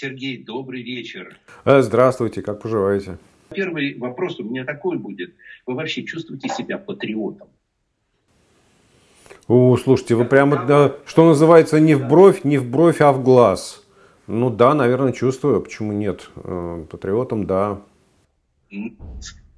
Сергей, 0.00 0.42
добрый 0.42 0.82
вечер. 0.82 1.36
Э, 1.66 1.82
здравствуйте, 1.82 2.40
как 2.40 2.62
поживаете? 2.62 3.18
Первый 3.54 3.98
вопрос 3.98 4.40
у 4.40 4.44
меня 4.44 4.64
такой 4.64 4.96
будет. 4.96 5.34
Вы 5.66 5.74
вообще 5.74 6.04
чувствуете 6.04 6.48
себя 6.48 6.78
патриотом? 6.78 7.48
О, 9.46 9.76
слушайте, 9.76 10.14
вы 10.14 10.24
прямо, 10.24 10.64
да, 10.64 10.96
что 11.04 11.26
называется, 11.26 11.78
не 11.80 11.96
в 11.96 12.08
бровь, 12.08 12.44
не 12.44 12.56
в 12.56 12.66
бровь, 12.66 13.02
а 13.02 13.12
в 13.12 13.22
глаз. 13.22 13.84
Ну 14.26 14.48
да, 14.48 14.72
наверное, 14.72 15.12
чувствую. 15.12 15.60
Почему 15.60 15.92
нет? 15.92 16.30
Э, 16.36 16.82
патриотом, 16.90 17.46
да. 17.46 17.82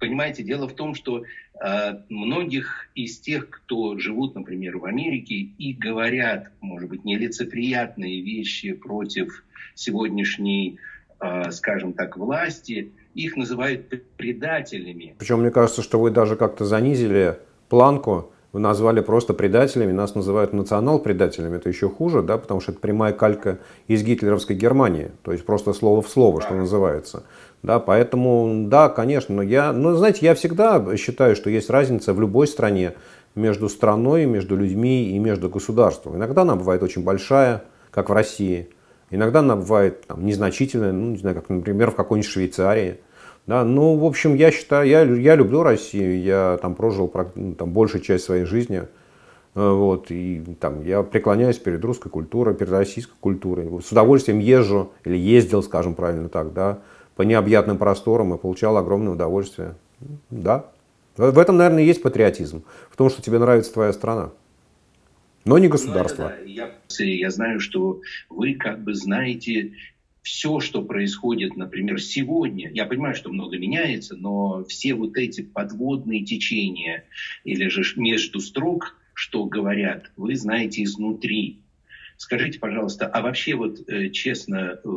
Понимаете, 0.00 0.42
дело 0.42 0.66
в 0.66 0.74
том, 0.74 0.96
что 0.96 1.22
э, 1.22 1.98
многих 2.08 2.88
из 2.96 3.20
тех, 3.20 3.48
кто 3.48 3.96
живут, 3.96 4.34
например, 4.34 4.78
в 4.78 4.86
Америке 4.86 5.36
и 5.36 5.72
говорят, 5.72 6.50
может 6.60 6.88
быть, 6.88 7.04
нелицеприятные 7.04 8.20
вещи 8.22 8.72
против 8.72 9.44
сегодняшней, 9.74 10.78
э, 11.20 11.50
скажем 11.50 11.92
так, 11.92 12.16
власти, 12.16 12.92
их 13.14 13.36
называют 13.36 13.88
предателями. 14.16 15.14
Причем 15.18 15.40
мне 15.40 15.50
кажется, 15.50 15.82
что 15.82 16.00
вы 16.00 16.10
даже 16.10 16.36
как-то 16.36 16.64
занизили 16.64 17.38
планку, 17.68 18.32
вы 18.52 18.60
назвали 18.60 19.00
просто 19.00 19.32
предателями, 19.32 19.92
нас 19.92 20.14
называют 20.14 20.52
национал-предателями, 20.52 21.56
это 21.56 21.70
еще 21.70 21.88
хуже, 21.88 22.22
да, 22.22 22.36
потому 22.36 22.60
что 22.60 22.72
это 22.72 22.80
прямая 22.80 23.14
калька 23.14 23.58
из 23.88 24.02
гитлеровской 24.02 24.54
Германии, 24.54 25.10
то 25.22 25.32
есть 25.32 25.46
просто 25.46 25.72
слово 25.72 26.02
в 26.02 26.08
слово, 26.08 26.42
что 26.42 26.54
называется. 26.54 27.24
Да, 27.62 27.78
поэтому, 27.78 28.66
да, 28.68 28.88
конечно, 28.88 29.36
но 29.36 29.42
я, 29.42 29.72
ну, 29.72 29.94
знаете, 29.94 30.26
я 30.26 30.34
всегда 30.34 30.96
считаю, 30.96 31.34
что 31.34 31.48
есть 31.48 31.70
разница 31.70 32.12
в 32.12 32.20
любой 32.20 32.46
стране 32.46 32.94
между 33.34 33.68
страной, 33.68 34.26
между 34.26 34.56
людьми 34.56 35.10
и 35.10 35.18
между 35.18 35.48
государством. 35.48 36.16
Иногда 36.16 36.42
она 36.42 36.56
бывает 36.56 36.82
очень 36.82 37.02
большая, 37.02 37.62
как 37.90 38.10
в 38.10 38.12
России, 38.12 38.68
иногда 39.12 39.38
она 39.38 39.54
бывает 39.54 40.06
там, 40.06 40.26
незначительная, 40.26 40.92
ну, 40.92 41.12
не 41.12 41.18
знаю, 41.18 41.36
как, 41.36 41.48
например, 41.48 41.92
в 41.92 41.94
какой-нибудь 41.94 42.30
Швейцарии– 42.30 42.98
да, 43.46 43.64
ну, 43.64 43.96
в 43.96 44.04
общем, 44.04 44.34
я 44.34 44.52
считаю, 44.52 44.88
я, 44.88 45.02
я 45.02 45.34
люблю 45.34 45.62
Россию, 45.62 46.22
я 46.22 46.58
там 46.62 46.76
прожил 46.76 47.12
ну, 47.34 47.54
там, 47.54 47.72
большую 47.72 48.00
часть 48.00 48.24
своей 48.24 48.44
жизни. 48.44 48.84
Э, 49.54 49.70
вот, 49.70 50.10
и 50.10 50.42
там, 50.60 50.84
я 50.84 51.02
преклоняюсь 51.02 51.58
перед 51.58 51.84
русской 51.84 52.08
культурой, 52.08 52.54
перед 52.54 52.70
российской 52.70 53.16
культурой. 53.18 53.68
С 53.84 53.90
удовольствием 53.90 54.38
езжу, 54.38 54.92
или 55.04 55.16
ездил, 55.16 55.62
скажем 55.62 55.94
правильно 55.94 56.28
так, 56.28 56.52
да, 56.52 56.78
по 57.16 57.22
необъятным 57.22 57.78
просторам 57.78 58.32
и 58.32 58.38
получал 58.38 58.76
огромное 58.76 59.12
удовольствие. 59.12 59.74
Да. 60.30 60.66
В 61.16 61.38
этом, 61.38 61.56
наверное, 61.56 61.82
есть 61.82 62.00
патриотизм. 62.00 62.62
В 62.90 62.96
том, 62.96 63.10
что 63.10 63.20
тебе 63.22 63.38
нравится 63.38 63.72
твоя 63.72 63.92
страна. 63.92 64.30
Но 65.44 65.58
не 65.58 65.68
государство. 65.68 66.34
Ну, 66.38 66.44
да. 66.44 66.50
я, 66.50 67.04
я 67.04 67.30
знаю, 67.30 67.60
что 67.60 68.00
вы 68.28 68.54
как 68.54 68.82
бы 68.84 68.94
знаете 68.94 69.72
все, 70.22 70.60
что 70.60 70.82
происходит, 70.82 71.56
например, 71.56 72.00
сегодня, 72.00 72.70
я 72.72 72.86
понимаю, 72.86 73.14
что 73.14 73.30
много 73.30 73.58
меняется, 73.58 74.16
но 74.16 74.64
все 74.64 74.94
вот 74.94 75.16
эти 75.16 75.42
подводные 75.42 76.24
течения 76.24 77.04
или 77.44 77.68
же 77.68 77.82
между 77.96 78.40
строк, 78.40 78.96
что 79.14 79.44
говорят, 79.44 80.10
вы 80.16 80.36
знаете 80.36 80.84
изнутри. 80.84 81.60
Скажите, 82.16 82.60
пожалуйста, 82.60 83.06
а 83.06 83.20
вообще 83.20 83.54
вот 83.56 83.80
э, 83.88 84.10
честно, 84.10 84.78
э, 84.84 84.88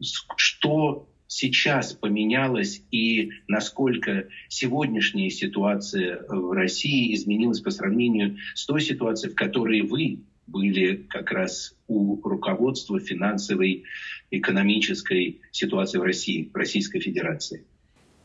что 0.00 1.08
сейчас 1.28 1.92
поменялось 1.92 2.82
и 2.90 3.30
насколько 3.46 4.24
сегодняшняя 4.48 5.30
ситуация 5.30 6.24
в 6.28 6.52
России 6.52 7.14
изменилась 7.14 7.60
по 7.60 7.70
сравнению 7.70 8.38
с 8.54 8.66
той 8.66 8.80
ситуацией, 8.80 9.32
в 9.32 9.36
которой 9.36 9.82
вы 9.82 10.20
были 10.48 11.06
как 11.08 11.30
раз 11.30 11.76
у 11.86 12.18
руководства 12.26 12.98
финансовой, 12.98 13.84
экономической 14.30 15.40
ситуации 15.52 15.98
в 15.98 16.02
России, 16.02 16.50
в 16.52 16.56
Российской 16.56 17.00
Федерации? 17.00 17.64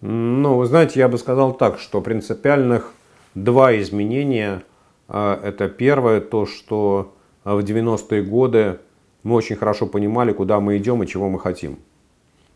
Ну, 0.01 0.55
вы 0.55 0.65
знаете, 0.65 0.99
я 0.99 1.07
бы 1.07 1.17
сказал 1.17 1.53
так, 1.55 1.79
что 1.79 2.01
принципиальных 2.01 2.93
два 3.35 3.77
изменения. 3.79 4.63
А, 5.07 5.39
это 5.41 5.69
первое, 5.69 6.21
то, 6.21 6.45
что 6.45 7.15
в 7.43 7.59
90-е 7.59 8.23
годы 8.23 8.79
мы 9.23 9.35
очень 9.35 9.55
хорошо 9.55 9.87
понимали, 9.87 10.33
куда 10.33 10.59
мы 10.59 10.77
идем 10.77 11.03
и 11.03 11.07
чего 11.07 11.29
мы 11.29 11.39
хотим. 11.39 11.79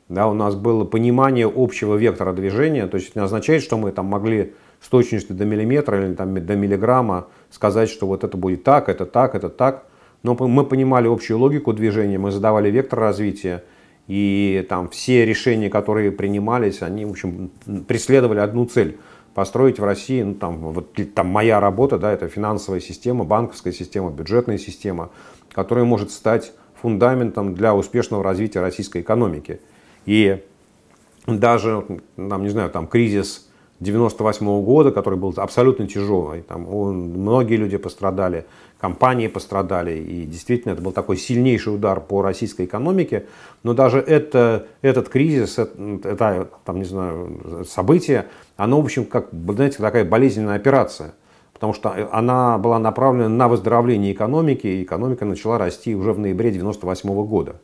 Да, 0.09 0.27
у 0.27 0.33
нас 0.33 0.55
было 0.55 0.85
понимание 0.85 1.51
общего 1.53 1.95
вектора 1.95 2.31
движения, 2.31 2.87
то 2.87 2.95
есть 2.95 3.09
это 3.09 3.19
не 3.19 3.25
означает, 3.25 3.61
что 3.61 3.77
мы 3.77 3.91
там 3.91 4.05
могли 4.05 4.53
с 4.79 4.87
точностью 4.87 5.35
до 5.35 5.43
миллиметра 5.43 6.05
или 6.05 6.13
там, 6.13 6.33
до 6.45 6.55
миллиграмма 6.55 7.27
сказать, 7.49 7.89
что 7.89 8.07
вот 8.07 8.23
это 8.23 8.37
будет 8.37 8.63
так, 8.63 8.87
это 8.87 9.05
так, 9.05 9.35
это 9.35 9.49
так. 9.49 9.85
Но 10.23 10.35
мы 10.35 10.65
понимали 10.65 11.07
общую 11.07 11.39
логику 11.39 11.73
движения, 11.73 12.17
мы 12.17 12.31
задавали 12.31 12.71
вектор 12.71 12.99
развития, 12.99 13.63
и 14.07 14.65
там 14.69 14.87
все 14.89 15.25
решения, 15.25 15.69
которые 15.69 16.11
принимались, 16.11 16.81
они, 16.81 17.05
в 17.05 17.11
общем, 17.11 17.51
преследовали 17.87 18.39
одну 18.39 18.65
цель 18.65 18.97
построить 19.33 19.77
в 19.77 19.83
России, 19.83 20.23
ну, 20.23 20.33
там, 20.33 20.57
вот, 20.57 20.97
там 21.13 21.27
моя 21.27 21.59
работа, 21.59 21.99
да, 21.99 22.11
это 22.11 22.27
финансовая 22.27 22.79
система, 22.79 23.25
банковская 23.25 23.73
система, 23.73 24.09
бюджетная 24.09 24.57
система, 24.57 25.11
которая 25.51 25.85
может 25.85 26.11
стать 26.11 26.53
фундаментом 26.81 27.53
для 27.53 27.75
успешного 27.75 28.23
развития 28.23 28.61
российской 28.61 29.01
экономики. 29.01 29.59
И 30.07 30.41
даже, 31.27 31.83
там, 32.15 32.41
не 32.41 32.49
знаю, 32.49 32.71
там 32.71 32.87
кризис 32.87 33.49
98 33.81 34.47
-го 34.47 34.63
года, 34.63 34.91
который 34.91 35.19
был 35.19 35.33
абсолютно 35.35 35.85
тяжелый. 35.85 36.41
Там 36.41 36.73
он, 36.73 37.09
многие 37.09 37.57
люди 37.57 37.77
пострадали, 37.77 38.45
компании 38.79 39.27
пострадали, 39.27 39.97
и 39.99 40.25
действительно 40.25 40.71
это 40.71 40.81
был 40.81 40.93
такой 40.93 41.17
сильнейший 41.17 41.75
удар 41.75 41.99
по 41.99 42.21
российской 42.21 42.65
экономике. 42.65 43.25
Но 43.63 43.73
даже 43.73 43.99
это, 43.99 44.67
этот 44.81 45.09
кризис, 45.09 45.59
это, 45.59 46.09
это 46.09 46.47
там, 46.63 46.77
не 46.77 46.85
знаю, 46.85 47.65
событие, 47.67 48.27
оно, 48.55 48.81
в 48.81 48.85
общем, 48.85 49.05
как, 49.05 49.27
знаете, 49.31 49.77
такая 49.79 50.05
болезненная 50.05 50.55
операция. 50.55 51.13
Потому 51.53 51.73
что 51.73 52.09
она 52.11 52.57
была 52.57 52.79
направлена 52.79 53.29
на 53.29 53.47
выздоровление 53.49 54.13
экономики, 54.13 54.67
и 54.67 54.83
экономика 54.83 55.25
начала 55.25 55.57
расти 55.57 55.95
уже 55.95 56.13
в 56.13 56.19
ноябре 56.19 56.51
98 56.51 57.09
-го 57.09 57.27
года. 57.27 57.57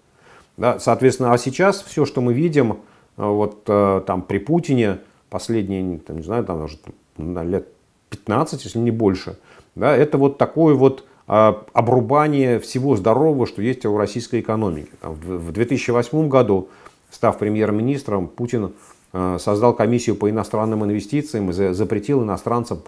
Да, 0.58 0.80
соответственно, 0.80 1.34
а 1.34 1.38
сейчас 1.38 1.82
все, 1.82 2.06
что 2.06 2.22
мы 2.22 2.34
видим 2.34 2.78
вот 3.18 3.64
э, 3.68 4.02
там 4.06 4.22
при 4.22 4.38
Путине, 4.38 5.00
последние, 5.30 6.00
там, 6.00 6.18
не 6.18 6.24
знаю, 6.24 6.46
там 6.46 6.64
уже 6.64 6.78
там, 7.18 7.50
лет 7.50 7.68
15, 8.10 8.64
если 8.64 8.80
не 8.80 8.92
больше, 8.92 9.38
да, 9.76 9.96
это 9.96 10.18
вот 10.18 10.38
такое 10.38 10.76
вот 10.76 11.06
а, 11.26 11.64
обрубание 11.74 12.60
всего 12.60 12.96
здорового, 12.96 13.48
что 13.48 13.62
есть 13.62 13.86
у 13.86 13.98
российской 13.98 14.42
экономики. 14.42 14.92
В, 15.02 15.38
в 15.38 15.52
2008 15.52 16.28
году, 16.28 16.70
став 17.12 17.38
премьер-министром, 17.40 18.28
Путин 18.28 18.74
а, 19.14 19.38
создал 19.40 19.74
комиссию 19.74 20.18
по 20.18 20.30
иностранным 20.30 20.84
инвестициям 20.84 21.50
и 21.50 21.54
за, 21.54 21.74
запретил 21.74 22.24
иностранцам 22.24 22.82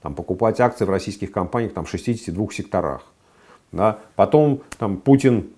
там, 0.00 0.14
покупать 0.14 0.58
акции 0.60 0.84
в 0.84 0.90
российских 0.90 1.32
компаниях 1.32 1.74
там, 1.74 1.84
в 1.84 1.90
62 1.90 2.46
секторах. 2.52 3.02
Да. 3.72 3.98
Потом 4.16 4.62
там, 4.78 4.96
Путин 4.96 5.48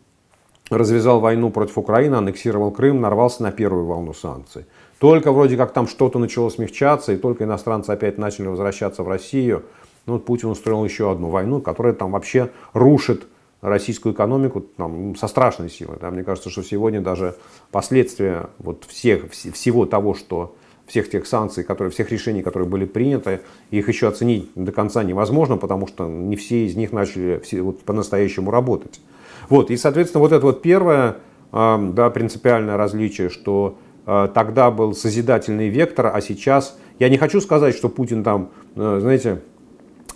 развязал 0.71 1.21
войну 1.21 1.51
против 1.51 1.79
Украины, 1.79 2.15
аннексировал 2.17 2.71
Крым, 2.71 3.01
нарвался 3.01 3.43
на 3.43 3.53
первую 3.53 3.87
волну 3.87 4.15
санкций. 4.15 4.65
Только 4.99 5.33
вроде 5.33 5.57
как 5.57 5.73
там 5.73 5.87
что-то 5.87 6.19
начало 6.19 6.49
смягчаться, 6.49 7.13
и 7.13 7.17
только 7.17 7.45
иностранцы 7.45 7.91
опять 7.91 8.17
начали 8.17 8.47
возвращаться 8.47 9.03
в 9.03 9.09
Россию. 9.09 9.65
Ну, 10.07 10.15
вот 10.15 10.25
Путин 10.25 10.49
устроил 10.49 10.85
еще 10.85 11.11
одну 11.11 11.29
войну, 11.29 11.61
которая 11.61 11.93
там 11.93 12.13
вообще 12.13 12.51
рушит 12.73 13.27
российскую 13.61 14.15
экономику 14.15 14.61
там, 14.61 15.17
со 15.17 15.27
страшной 15.27 15.71
силой. 15.71 15.97
Да. 16.01 16.11
Мне 16.11 16.23
кажется, 16.23 16.51
что 16.51 16.63
сегодня 16.63 17.01
даже 17.01 17.35
последствия 17.71 18.51
вот 18.59 18.85
всех, 18.85 19.31
всего 19.33 19.87
того, 19.87 20.15
что 20.15 20.55
всех 20.87 21.09
тех 21.09 21.27
санкций, 21.27 21.65
которые, 21.65 21.91
всех 21.91 22.13
решений, 22.13 22.43
которые 22.43 22.69
были 22.69 22.85
приняты, 22.85 23.41
их 23.71 23.89
еще 23.89 24.09
оценить 24.09 24.51
до 24.55 24.71
конца 24.71 25.03
невозможно, 25.03 25.57
потому 25.57 25.87
что 25.87 26.07
не 26.07 26.37
все 26.37 26.67
из 26.67 26.77
них 26.77 26.93
начали 26.93 27.41
все, 27.43 27.63
вот, 27.63 27.81
по-настоящему 27.81 28.51
работать. 28.51 29.01
Вот, 29.49 29.71
и, 29.71 29.77
соответственно, 29.77 30.21
вот 30.21 30.33
это 30.33 30.45
вот 30.45 30.63
первое 30.63 31.17
э, 31.53 31.91
да, 31.93 32.11
принципиальное 32.11 32.77
различие, 32.77 33.31
что 33.31 33.79
Э, 34.07 34.29
тогда 34.33 34.71
был 34.71 34.95
созидательный 34.95 35.69
вектор, 35.69 36.11
а 36.15 36.21
сейчас... 36.21 36.79
Я 36.99 37.09
не 37.09 37.19
хочу 37.19 37.41
сказать, 37.41 37.75
что 37.75 37.89
Путин 37.89 38.23
там, 38.23 38.51
э, 38.77 38.99
знаете, 39.01 39.41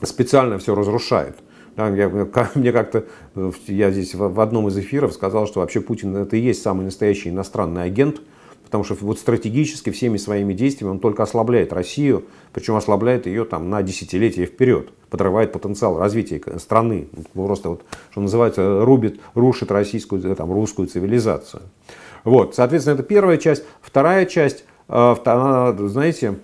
специально 0.03 0.59
все 0.59 0.75
разрушает. 0.75 1.37
Да, 1.77 1.89
я, 1.89 2.09
мне 2.55 2.73
как-то, 2.73 3.05
э, 3.35 3.51
я 3.67 3.91
здесь 3.91 4.15
в 4.15 4.41
одном 4.41 4.69
из 4.69 4.79
эфиров 4.79 5.13
сказал, 5.13 5.47
что 5.47 5.61
вообще 5.61 5.81
Путин 5.81 6.17
это 6.17 6.37
и 6.37 6.41
есть 6.41 6.63
самый 6.63 6.85
настоящий 6.85 7.31
иностранный 7.31 7.85
агент, 7.85 8.21
потому 8.69 8.85
что 8.85 8.95
вот 9.01 9.19
стратегически 9.19 9.89
всеми 9.89 10.19
своими 10.19 10.53
действиями 10.53 10.93
он 10.93 10.99
только 10.99 11.23
ослабляет 11.23 11.73
Россию, 11.73 12.27
причем 12.53 12.77
ослабляет 12.77 13.27
ее 13.27 13.47
там 13.47 13.71
на 13.71 13.83
десятилетия 13.83 14.45
вперед, 14.45 14.91
подрывает 15.09 15.53
потенциал 15.53 15.99
развития 15.99 16.43
страны, 16.59 17.09
просто 17.33 17.71
вот, 17.71 17.83
что 18.11 18.21
называется, 18.21 18.85
рубит, 18.85 19.21
рушит 19.35 19.71
российскую, 19.71 20.21
там, 20.37 20.53
русскую 20.53 20.87
цивилизацию. 20.87 21.63
Вот, 22.25 22.55
соответственно, 22.57 22.97
это 22.97 23.05
первая 23.05 23.39
часть. 23.39 23.65
Вторая 23.81 24.27
часть, 24.27 24.65
э, 24.89 25.15
знаете, 25.89 26.39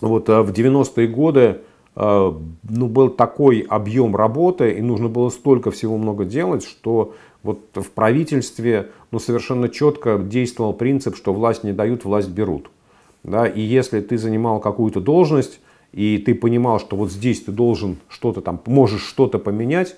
вот 0.00 0.28
э, 0.28 0.42
в 0.42 0.52
90-е 0.52 1.08
годы 1.08 1.62
ну, 1.96 2.86
был 2.86 3.10
такой 3.10 3.60
объем 3.60 4.14
работы, 4.14 4.70
и 4.70 4.80
нужно 4.80 5.08
было 5.08 5.28
столько 5.28 5.70
всего 5.70 5.98
много 5.98 6.24
делать, 6.24 6.64
что 6.64 7.14
вот 7.42 7.60
в 7.74 7.90
правительстве 7.90 8.90
ну, 9.10 9.18
совершенно 9.18 9.68
четко 9.68 10.18
действовал 10.18 10.72
принцип, 10.72 11.16
что 11.16 11.32
власть 11.32 11.64
не 11.64 11.72
дают, 11.72 12.04
власть 12.04 12.28
берут. 12.28 12.70
Да? 13.24 13.46
И 13.46 13.60
если 13.60 14.00
ты 14.00 14.18
занимал 14.18 14.60
какую-то 14.60 15.00
должность, 15.00 15.60
и 15.92 16.18
ты 16.18 16.34
понимал, 16.34 16.78
что 16.78 16.96
вот 16.96 17.10
здесь 17.10 17.42
ты 17.42 17.52
должен 17.52 17.98
что-то 18.08 18.40
там, 18.40 18.60
можешь 18.66 19.02
что-то 19.02 19.38
поменять, 19.38 19.96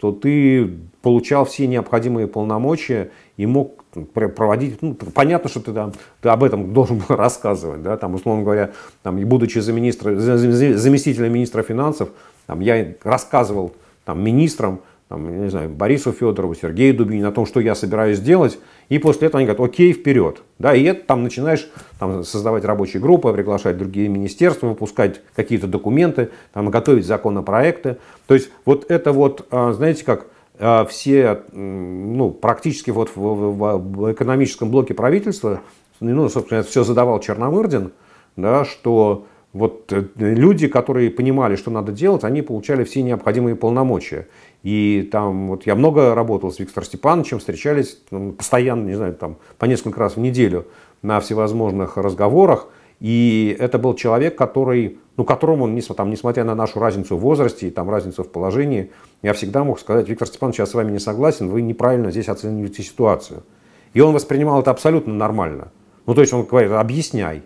то 0.00 0.12
ты 0.12 0.70
получал 1.02 1.44
все 1.44 1.66
необходимые 1.66 2.26
полномочия 2.26 3.10
и 3.36 3.46
мог 3.46 3.84
проводить, 4.12 4.80
ну, 4.82 4.94
понятно, 4.94 5.50
что 5.50 5.60
ты, 5.60 5.72
там, 5.72 5.92
ты 6.20 6.28
об 6.28 6.44
этом 6.44 6.72
должен 6.72 6.98
был 6.98 7.16
рассказывать, 7.16 7.82
да, 7.82 7.96
там, 7.96 8.14
условно 8.14 8.44
говоря, 8.44 8.70
там, 9.02 9.16
будучи 9.26 9.58
за 9.58 9.72
министра, 9.72 10.14
заместителем 10.16 11.32
министра 11.32 11.62
финансов, 11.62 12.10
там, 12.46 12.60
я 12.60 12.94
рассказывал 13.02 13.72
там, 14.04 14.22
министрам, 14.22 14.80
там, 15.08 15.42
не 15.42 15.50
знаю, 15.50 15.68
Борису 15.68 16.12
Федорову, 16.12 16.54
Сергею 16.54 16.94
Дубинину 16.96 17.28
о 17.28 17.32
том, 17.32 17.46
что 17.46 17.60
я 17.60 17.74
собираюсь 17.74 18.20
делать, 18.20 18.58
и 18.88 18.98
после 18.98 19.28
этого 19.28 19.40
они 19.40 19.46
говорят, 19.46 19.68
окей, 19.68 19.92
вперед. 19.92 20.42
Да, 20.58 20.74
и 20.74 20.82
это 20.84 21.04
там 21.06 21.22
начинаешь 21.22 21.68
там, 21.98 22.24
создавать 22.24 22.64
рабочие 22.64 23.00
группы, 23.02 23.32
приглашать 23.32 23.76
другие 23.76 24.08
министерства, 24.08 24.68
выпускать 24.68 25.20
какие-то 25.34 25.66
документы, 25.66 26.30
там, 26.52 26.70
готовить 26.70 27.06
законопроекты. 27.06 27.98
То 28.26 28.34
есть 28.34 28.50
вот 28.64 28.90
это 28.90 29.12
вот, 29.12 29.46
а, 29.50 29.72
знаете 29.72 30.04
как, 30.04 30.26
все, 30.88 31.42
ну, 31.52 32.30
практически 32.30 32.90
вот 32.90 33.10
в, 33.14 33.20
в, 33.20 33.78
в 33.78 34.12
экономическом 34.12 34.70
блоке 34.70 34.94
правительства, 34.94 35.60
ну, 36.00 36.28
собственно, 36.28 36.60
это 36.60 36.68
все 36.68 36.84
задавал 36.84 37.20
Черномырдин, 37.20 37.92
да, 38.36 38.64
что 38.64 39.26
вот 39.54 39.92
э, 39.92 40.04
люди, 40.16 40.66
которые 40.66 41.10
понимали, 41.10 41.56
что 41.56 41.70
надо 41.70 41.92
делать, 41.92 42.24
они 42.24 42.42
получали 42.42 42.84
все 42.84 43.02
необходимые 43.02 43.56
полномочия. 43.56 44.26
И 44.62 45.08
там 45.10 45.48
вот 45.48 45.64
я 45.64 45.76
много 45.76 46.14
работал 46.14 46.52
с 46.52 46.58
Виктором 46.58 46.84
Степановичем, 46.84 47.38
встречались 47.38 47.98
ну, 48.10 48.32
постоянно, 48.32 48.86
не 48.86 48.94
знаю, 48.94 49.14
там 49.14 49.36
по 49.58 49.66
несколько 49.66 50.00
раз 50.00 50.16
в 50.16 50.20
неделю 50.20 50.66
на 51.02 51.20
всевозможных 51.20 51.96
разговорах. 51.96 52.68
И 53.04 53.54
это 53.60 53.78
был 53.78 53.92
человек, 53.92 54.34
который, 54.34 54.96
ну, 55.18 55.24
которому, 55.24 55.66
там, 55.94 56.08
несмотря 56.08 56.42
на 56.44 56.54
нашу 56.54 56.80
разницу 56.80 57.18
в 57.18 57.20
возрасте 57.20 57.68
и 57.68 57.70
там, 57.70 57.90
разницу 57.90 58.24
в 58.24 58.30
положении, 58.30 58.92
я 59.20 59.34
всегда 59.34 59.62
мог 59.62 59.78
сказать, 59.78 60.08
Виктор 60.08 60.26
Степанович, 60.26 60.60
я 60.60 60.64
с 60.64 60.72
вами 60.72 60.90
не 60.90 60.98
согласен, 60.98 61.50
вы 61.50 61.60
неправильно 61.60 62.10
здесь 62.10 62.30
оцениваете 62.30 62.82
ситуацию. 62.82 63.42
И 63.92 64.00
он 64.00 64.14
воспринимал 64.14 64.62
это 64.62 64.70
абсолютно 64.70 65.12
нормально. 65.12 65.68
Ну, 66.06 66.14
то 66.14 66.22
есть 66.22 66.32
он 66.32 66.44
говорит, 66.44 66.72
объясняй. 66.72 67.42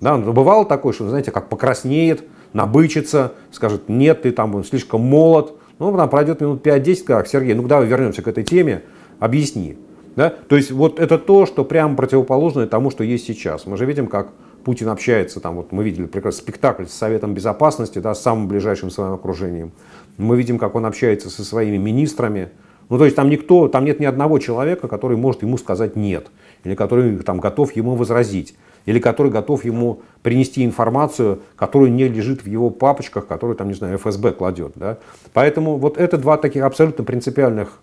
Да, 0.00 0.16
но 0.16 0.32
бывало 0.32 0.64
такое, 0.64 0.92
что, 0.92 1.08
знаете, 1.08 1.30
как 1.30 1.48
покраснеет, 1.48 2.24
набычится, 2.52 3.34
скажет, 3.52 3.88
нет, 3.88 4.22
ты 4.22 4.32
там 4.32 4.64
слишком 4.64 5.02
молод, 5.02 5.52
ну, 5.78 5.96
там 5.96 6.08
пройдет 6.08 6.40
минут 6.40 6.66
5-10, 6.66 7.04
как, 7.04 7.28
Сергей, 7.28 7.54
ну, 7.54 7.62
давай 7.68 7.86
вернемся 7.86 8.22
к 8.22 8.26
этой 8.26 8.42
теме, 8.42 8.82
объясни. 9.20 9.78
Да? 10.16 10.30
То 10.30 10.56
есть 10.56 10.72
вот 10.72 10.98
это 10.98 11.18
то, 11.18 11.46
что 11.46 11.64
прямо 11.64 11.94
противоположное 11.94 12.66
тому, 12.66 12.90
что 12.90 13.04
есть 13.04 13.28
сейчас. 13.28 13.64
Мы 13.64 13.76
же 13.76 13.84
видим, 13.84 14.08
как 14.08 14.32
Путин 14.68 14.90
общается, 14.90 15.40
там 15.40 15.56
вот 15.56 15.72
мы 15.72 15.82
видели 15.82 16.04
прекрасный 16.04 16.40
спектакль 16.42 16.84
с 16.84 16.92
Советом 16.92 17.32
Безопасности, 17.32 18.00
да, 18.00 18.14
с 18.14 18.20
самым 18.20 18.48
ближайшим 18.48 18.90
своим 18.90 19.14
окружением. 19.14 19.72
Мы 20.18 20.36
видим, 20.36 20.58
как 20.58 20.74
он 20.74 20.84
общается 20.84 21.30
со 21.30 21.42
своими 21.42 21.78
министрами. 21.78 22.50
Ну, 22.90 22.98
то 22.98 23.06
есть 23.06 23.16
там 23.16 23.30
никто, 23.30 23.68
там 23.68 23.86
нет 23.86 23.98
ни 23.98 24.04
одного 24.04 24.38
человека, 24.38 24.86
который 24.86 25.16
может 25.16 25.40
ему 25.40 25.56
сказать 25.56 25.96
нет, 25.96 26.26
или 26.64 26.74
который 26.74 27.16
там 27.20 27.40
готов 27.40 27.74
ему 27.76 27.94
возразить 27.94 28.56
или 28.84 28.98
который 28.98 29.32
готов 29.32 29.64
ему 29.64 30.02
принести 30.22 30.62
информацию, 30.66 31.40
которая 31.56 31.88
не 31.88 32.06
лежит 32.06 32.44
в 32.44 32.46
его 32.46 32.68
папочках, 32.68 33.26
которую 33.26 33.56
там, 33.56 33.68
не 33.68 33.74
знаю, 33.74 33.96
ФСБ 33.96 34.32
кладет. 34.32 34.72
Да? 34.74 34.98
Поэтому 35.32 35.78
вот 35.78 35.96
это 35.96 36.18
два 36.18 36.36
таких 36.36 36.62
абсолютно 36.62 37.04
принципиальных 37.04 37.80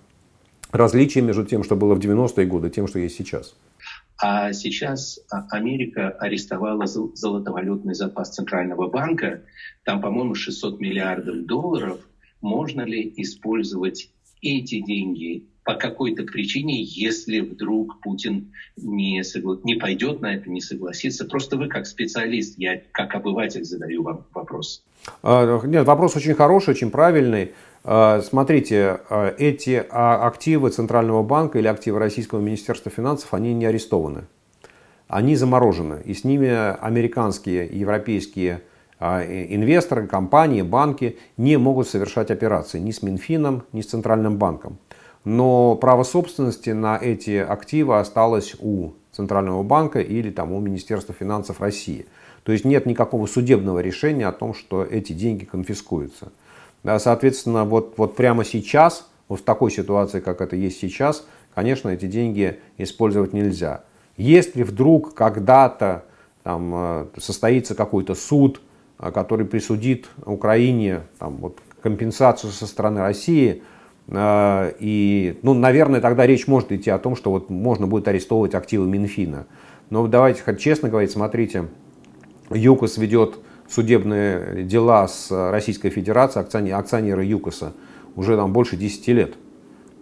различия 0.72 1.22
между 1.22 1.46
тем, 1.46 1.64
что 1.64 1.76
было 1.76 1.96
в 1.96 2.00
90-е 2.00 2.46
годы, 2.46 2.68
и 2.68 2.72
тем, 2.72 2.88
что 2.88 3.00
есть 3.00 3.18
сейчас. 3.18 3.56
А 4.18 4.54
сейчас 4.54 5.20
Америка 5.30 6.10
арестовала 6.10 6.86
золотовалютный 6.86 7.96
запас 7.96 8.34
Центрального 8.34 8.88
банка. 8.88 9.42
Там, 9.84 10.02
по-моему, 10.02 10.36
600 10.36 10.80
миллиардов 10.80 11.46
долларов. 11.46 12.00
Можно 12.42 12.82
ли 12.82 13.14
использовать 13.18 14.10
эти 14.42 14.82
деньги 14.82 15.48
по 15.66 15.74
какой-то 15.74 16.24
причине, 16.24 16.84
если 16.84 17.40
вдруг 17.40 18.00
Путин 18.02 18.54
не, 18.78 19.24
согла... 19.24 19.58
не 19.64 19.76
пойдет 19.76 20.22
на 20.22 20.36
это, 20.36 20.50
не 20.50 20.62
согласится. 20.62 21.26
Просто 21.26 21.58
вы 21.58 21.68
как 21.68 21.88
специалист, 21.88 22.58
я 22.60 22.82
как 22.92 23.16
обыватель 23.16 23.64
задаю 23.64 24.04
вам 24.04 24.26
вопрос. 24.34 24.84
А, 25.24 25.60
нет, 25.66 25.86
вопрос 25.86 26.16
очень 26.16 26.36
хороший, 26.36 26.72
очень 26.72 26.92
правильный. 26.92 27.52
А, 27.88 28.22
смотрите, 28.22 29.00
а, 29.10 29.34
эти 29.38 29.86
активы 29.90 30.72
Центрального 30.72 31.24
банка 31.24 31.60
или 31.60 31.68
активы 31.68 32.00
Российского 32.00 32.40
Министерства 32.42 32.92
финансов, 32.92 33.34
они 33.34 33.54
не 33.54 33.66
арестованы. 33.66 34.26
Они 35.08 35.36
заморожены. 35.36 36.02
И 36.04 36.14
с 36.14 36.24
ними 36.24 36.50
американские, 36.82 37.68
европейские 37.68 38.64
инвесторы, 39.00 40.08
компании, 40.08 40.62
банки 40.64 41.20
не 41.38 41.58
могут 41.58 41.88
совершать 41.88 42.32
операции 42.32 42.80
ни 42.80 42.92
с 42.92 43.04
Минфином, 43.04 43.64
ни 43.72 43.82
с 43.82 43.88
Центральным 43.88 44.38
банком 44.38 44.80
но 45.26 45.76
право 45.76 46.04
собственности 46.04 46.70
на 46.70 46.98
эти 46.98 47.38
активы 47.38 48.00
осталось 48.00 48.56
у 48.60 48.92
Центрального 49.12 49.64
банка 49.64 50.00
или 50.00 50.30
там, 50.30 50.52
у 50.54 50.60
Министерства 50.60 51.14
финансов 51.14 51.60
России. 51.60 52.06
То 52.44 52.52
есть 52.52 52.64
нет 52.64 52.86
никакого 52.86 53.26
судебного 53.26 53.80
решения 53.80 54.28
о 54.28 54.32
том, 54.32 54.54
что 54.54 54.84
эти 54.84 55.14
деньги 55.14 55.46
конфискуются. 55.46 56.32
Да, 56.86 57.00
соответственно, 57.00 57.66
вот, 57.66 57.96
вот 57.98 58.16
прямо 58.16 58.46
сейчас, 58.46 59.10
вот 59.28 59.40
в 59.40 59.44
такой 59.44 59.72
ситуации, 59.72 60.20
как 60.20 60.40
это 60.42 60.56
есть 60.56 60.80
сейчас, 60.80 61.26
конечно, 61.54 61.90
эти 61.90 62.06
деньги 62.06 62.60
использовать 62.78 63.34
нельзя. 63.34 63.84
Если 64.18 64.64
вдруг 64.64 65.14
когда-то 65.14 66.06
там, 66.44 66.72
э, 66.74 67.06
состоится 67.18 67.76
какой-то 67.76 68.16
суд, 68.16 68.62
э, 69.00 69.12
который 69.12 69.46
присудит 69.46 70.08
Украине 70.26 71.02
там, 71.20 71.38
вот, 71.38 71.58
компенсацию 71.82 72.52
со 72.52 72.68
стороны 72.68 73.02
России– 73.02 73.64
а, 74.08 74.72
и, 74.80 75.40
ну, 75.42 75.54
наверное, 75.54 76.02
тогда 76.02 76.28
речь 76.28 76.48
может 76.48 76.72
идти 76.72 76.90
о 76.90 77.00
том, 77.00 77.16
что 77.16 77.32
вот 77.32 77.50
можно 77.50 77.88
будет 77.88 78.08
арестовывать 78.08 78.54
активы 78.54 78.88
Минфина. 78.88 79.48
Но 79.90 80.08
давайте 80.08 80.44
честно 80.58 80.90
говорить, 80.90 81.12
смотрите, 81.12 81.68
ЮКОС 82.52 82.98
ведет 82.98 83.40
судебные 83.68 84.64
дела 84.64 85.08
с 85.08 85.32
Российской 85.52 85.90
Федерацией, 85.90 86.72
акционеры 86.72 87.24
ЮКОСа, 87.26 87.74
уже 88.16 88.36
там 88.36 88.54
больше 88.54 88.78
10 88.78 89.08
лет. 89.10 89.34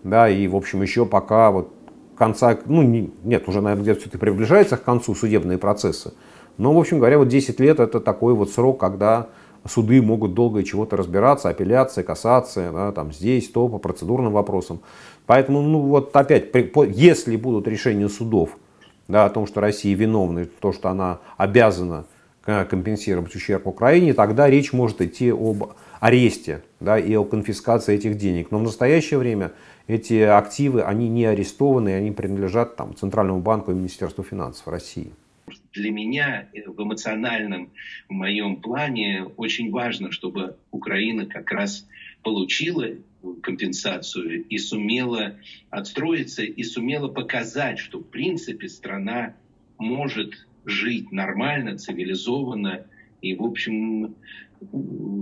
Да, 0.04 0.30
и, 0.30 0.48
в 0.48 0.56
общем, 0.56 0.82
еще 0.82 1.06
пока 1.06 1.50
вот 1.52 1.74
конца, 2.18 2.58
ну, 2.66 2.82
не, 2.82 3.12
нет, 3.24 3.48
уже, 3.48 3.62
наверное, 3.62 3.84
где-то 3.84 4.02
все-таки 4.02 4.18
приближается 4.18 4.78
к 4.78 4.84
концу 4.84 5.16
судебные 5.16 5.58
процессы. 5.58 6.14
Но, 6.58 6.74
в 6.74 6.78
общем 6.78 7.00
говоря, 7.00 7.18
вот 7.18 7.30
10 7.30 7.60
лет 7.60 7.80
это 7.80 8.00
такой 8.00 8.34
вот 8.34 8.52
срок, 8.52 8.80
когда 8.80 9.30
суды 9.66 10.02
могут 10.02 10.34
долго 10.34 10.60
и 10.60 10.66
чего-то 10.66 10.98
разбираться, 10.98 11.50
апелляция, 11.50 12.04
кассация, 12.04 12.72
да, 12.72 12.92
там 12.92 13.12
здесь, 13.12 13.50
то, 13.50 13.68
по 13.68 13.78
процедурным 13.78 14.34
вопросам. 14.34 14.82
Поэтому, 15.26 15.62
ну 15.62 15.80
вот 15.80 16.16
опять, 16.16 16.52
если 16.90 17.38
будут 17.38 17.68
решения 17.68 18.10
судов 18.10 18.58
да, 19.08 19.26
о 19.26 19.30
том, 19.30 19.48
что 19.48 19.62
Россия 19.62 19.96
виновна, 19.96 20.46
то, 20.46 20.74
что 20.74 20.90
она 20.90 21.20
обязана 21.38 22.06
компенсировать 22.46 23.36
ущерб 23.36 23.68
Украине, 23.68 24.14
тогда 24.14 24.50
речь 24.50 24.74
может 24.74 25.02
идти 25.02 25.32
об 25.32 25.74
аресте 26.00 26.62
да, 26.80 27.00
и 27.00 27.16
о 27.16 27.24
конфискации 27.24 27.96
этих 27.96 28.18
денег. 28.18 28.52
Но 28.52 28.60
в 28.60 28.64
настоящее 28.64 29.20
время 29.20 29.52
эти 29.88 30.22
активы, 30.22 30.82
они 30.82 31.10
не 31.10 31.26
арестованы, 31.26 31.96
они 31.96 32.12
принадлежат 32.12 32.76
там, 32.76 32.96
Центральному 32.96 33.40
банку 33.40 33.72
и 33.72 33.76
Министерству 33.76 34.24
финансов 34.24 34.68
России 34.68 35.12
для 35.74 35.92
меня 35.92 36.48
в 36.66 36.82
эмоциональном 36.82 37.72
в 38.08 38.14
моем 38.14 38.58
плане 38.58 39.26
очень 39.38 39.72
важно, 39.72 40.12
чтобы 40.12 40.56
Украина 40.72 41.26
как 41.26 41.52
раз 41.52 41.88
получила 42.22 42.88
компенсацию 43.42 44.44
и 44.46 44.58
сумела 44.58 45.36
отстроиться 45.70 46.44
и 46.44 46.64
сумела 46.64 47.08
показать, 47.08 47.80
что 47.80 48.00
в 48.00 48.06
принципе 48.06 48.70
страна 48.70 49.36
может 49.78 50.48
жить 50.66 51.12
нормально, 51.12 51.78
цивилизованно 51.78 52.86
и, 53.22 53.36
в 53.36 53.44
общем, 53.44 54.16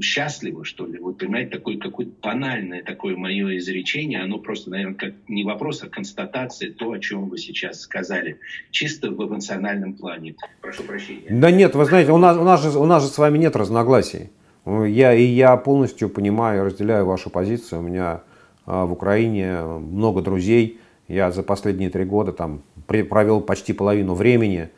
счастливо, 0.02 0.66
что 0.66 0.86
ли. 0.86 1.00
Вот, 1.00 1.18
понимаете, 1.18 1.52
такое 1.52 1.78
какое-то 1.78 2.12
банальное 2.22 2.84
такое 2.84 3.16
мое 3.16 3.58
изречение, 3.58 4.22
оно 4.22 4.40
просто, 4.40 4.70
наверное, 4.70 4.96
как 4.96 5.14
не 5.28 5.44
вопрос, 5.44 5.84
а 5.84 5.90
констатация 5.90 6.72
то, 6.72 6.92
о 6.92 7.00
чем 7.00 7.30
вы 7.30 7.38
сейчас 7.38 7.82
сказали, 7.82 8.40
чисто 8.72 9.12
в 9.12 9.24
эмоциональном 9.24 9.94
плане. 9.94 10.36
Прошу 10.62 10.84
прощения. 10.84 11.28
Да 11.30 11.52
нет, 11.52 11.76
вы 11.76 11.86
знаете, 11.86 12.12
у 12.12 12.18
нас, 12.18 12.38
у 12.38 12.44
нас, 12.44 12.62
же, 12.62 12.78
у 12.78 12.86
нас 12.86 13.04
же 13.04 13.10
с 13.10 13.18
вами 13.18 13.38
нет 13.38 13.56
разногласий. 13.56 14.30
Я, 14.66 15.14
и 15.14 15.24
я 15.24 15.58
полностью 15.58 16.10
понимаю, 16.10 16.66
разделяю 16.66 17.06
вашу 17.06 17.30
позицию. 17.30 17.80
У 17.80 17.84
меня 17.84 18.22
а, 18.66 18.86
в 18.86 18.92
Украине 18.92 19.62
много 19.64 20.22
друзей. 20.22 20.80
Я 21.08 21.32
за 21.32 21.44
последние 21.44 21.90
три 21.90 22.06
года 22.06 22.32
там 22.32 22.62
провел 22.88 23.42
почти 23.42 23.74
половину 23.74 24.14
времени 24.14 24.70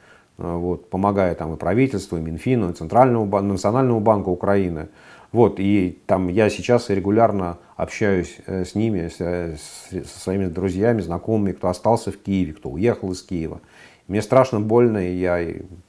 вот, 0.44 0.90
помогая 0.90 1.36
там 1.36 1.54
и 1.54 1.58
правительству, 1.58 2.18
и 2.18 2.22
Минфину, 2.22 2.70
и 2.70 2.74
Центральному 2.74 3.26
банку, 3.26 3.54
Национальному 3.54 4.00
банку 4.00 4.32
Украины. 4.32 4.90
Вот, 5.32 5.56
и 5.58 6.00
там 6.06 6.28
я 6.28 6.50
сейчас 6.50 6.90
регулярно 6.90 7.58
общаюсь 7.76 8.38
э, 8.46 8.66
с 8.66 8.76
ними, 8.76 9.08
с, 9.08 9.18
со 9.90 10.20
своими 10.20 10.46
друзьями, 10.46 11.02
знакомыми, 11.02 11.54
кто 11.54 11.70
остался 11.70 12.12
в 12.12 12.18
Киеве, 12.18 12.54
кто 12.54 12.70
уехал 12.70 13.12
из 13.12 13.24
Киева. 13.24 13.62
Мне 14.08 14.22
страшно 14.22 14.60
больно, 14.60 14.98
и 14.98 15.16
я 15.16 15.40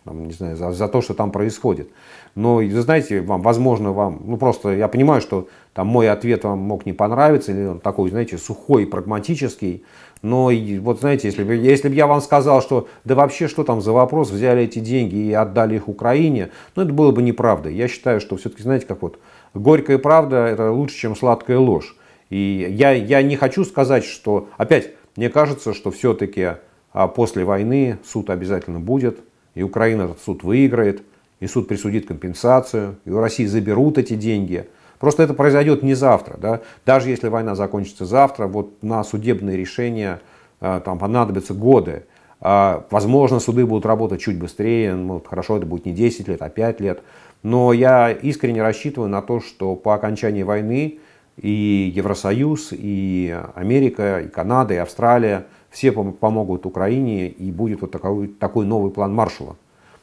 там, 0.05 0.25
не 0.25 0.33
знаю, 0.33 0.57
за, 0.57 0.71
за 0.71 0.89
то, 0.89 1.03
что 1.03 1.15
там 1.15 1.33
происходит. 1.33 1.91
Но, 2.37 2.57
вы 2.57 2.81
знаете, 2.81 3.21
вам, 3.21 3.43
возможно, 3.43 3.93
вам, 3.93 4.23
ну 4.25 4.37
просто 4.37 4.71
я 4.71 4.87
понимаю, 4.87 5.21
что 5.21 5.49
там 5.73 5.89
мой 5.89 6.09
ответ 6.09 6.45
вам 6.45 6.61
мог 6.61 6.87
не 6.87 6.93
понравиться, 6.93 7.51
или 7.53 7.67
он 7.67 7.81
такой, 7.81 8.11
знаете, 8.11 8.39
сухой, 8.39 8.87
прагматический. 8.87 9.85
Но 10.25 10.51
вот 10.81 11.01
знаете, 11.01 11.29
если 11.29 11.45
бы, 11.45 11.55
если 11.55 11.91
бы 11.91 11.95
я 11.95 12.07
вам 12.07 12.23
сказал, 12.23 12.63
что 12.63 12.89
да 13.05 13.15
вообще 13.15 13.47
что 13.47 13.63
там 13.63 13.83
за 13.83 13.93
вопрос, 13.93 14.31
взяли 14.31 14.63
эти 14.63 14.79
деньги 14.79 15.17
и 15.17 15.33
отдали 15.35 15.77
их 15.77 15.87
Украине, 15.87 16.49
ну 16.75 16.83
это 16.83 16.95
было 16.95 17.11
бы 17.11 17.23
неправда. 17.23 17.69
Я 17.69 17.89
считаю, 17.89 18.21
что 18.21 18.39
все-таки, 18.39 18.63
знаете, 18.63 18.87
как 18.87 19.03
вот 19.03 19.19
горькая 19.53 19.99
правда 19.99 20.47
это 20.47 20.73
лучше, 20.73 20.97
чем 20.97 21.15
сладкая 21.15 21.59
ложь. 21.59 21.95
И 22.31 22.67
я, 22.71 22.93
я 22.93 23.21
не 23.21 23.37
хочу 23.37 23.67
сказать, 23.67 24.03
что, 24.03 24.49
опять, 24.57 24.93
мне 25.17 25.29
кажется, 25.29 25.75
что 25.75 25.91
все-таки 25.91 26.53
а 26.95 27.07
после 27.07 27.45
войны 27.45 27.99
суд 28.03 28.31
обязательно 28.31 28.81
будет, 28.81 29.19
и 29.55 29.63
Украина 29.63 30.05
этот 30.05 30.23
суд 30.23 30.43
выиграет, 30.43 31.03
и 31.41 31.47
суд 31.47 31.69
присудит 31.69 32.07
компенсацию, 32.07 32.97
и 33.05 33.11
у 33.11 33.19
России 33.19 33.45
заберут 33.45 33.99
эти 33.99 34.15
деньги. 34.15 34.69
Просто 34.99 35.23
это 35.23 35.35
произойдет 35.35 35.83
не 35.83 35.95
завтра. 35.95 36.37
Да? 36.39 36.61
Даже 36.87 37.11
если 37.11 37.29
война 37.29 37.55
закончится 37.55 38.05
завтра, 38.05 38.47
вот 38.47 38.83
на 38.83 39.05
судебные 39.05 39.57
решения 39.57 40.21
а, 40.61 40.81
там 40.81 40.99
понадобятся 40.99 41.55
годы. 41.55 42.05
А, 42.41 42.87
возможно, 42.91 43.41
суды 43.41 43.67
будут 43.67 43.87
работать 43.87 44.21
чуть 44.21 44.39
быстрее, 44.39 44.95
ну, 44.95 45.23
хорошо, 45.25 45.57
это 45.57 45.67
будет 45.67 45.87
не 45.87 45.93
10 45.93 46.29
лет, 46.29 46.43
а 46.43 46.49
5 46.49 46.81
лет. 46.81 47.03
Но 47.43 47.73
я 47.73 48.11
искренне 48.11 48.63
рассчитываю 48.63 49.11
на 49.11 49.21
то, 49.21 49.41
что 49.41 49.77
по 49.77 49.95
окончании 49.95 50.43
войны 50.43 50.99
и 51.37 51.93
Евросоюз, 51.95 52.69
и 52.73 53.39
Америка, 53.55 54.21
и 54.21 54.29
Канада, 54.29 54.75
и 54.75 54.79
Австралия 54.79 55.47
все 55.71 55.93
помогут 55.93 56.67
Украине, 56.67 57.29
и 57.29 57.51
будет 57.51 57.83
вот 57.83 57.91
такой, 57.91 58.29
такой 58.29 58.65
новый 58.65 58.91
план 58.93 59.13
Маршала, 59.13 59.57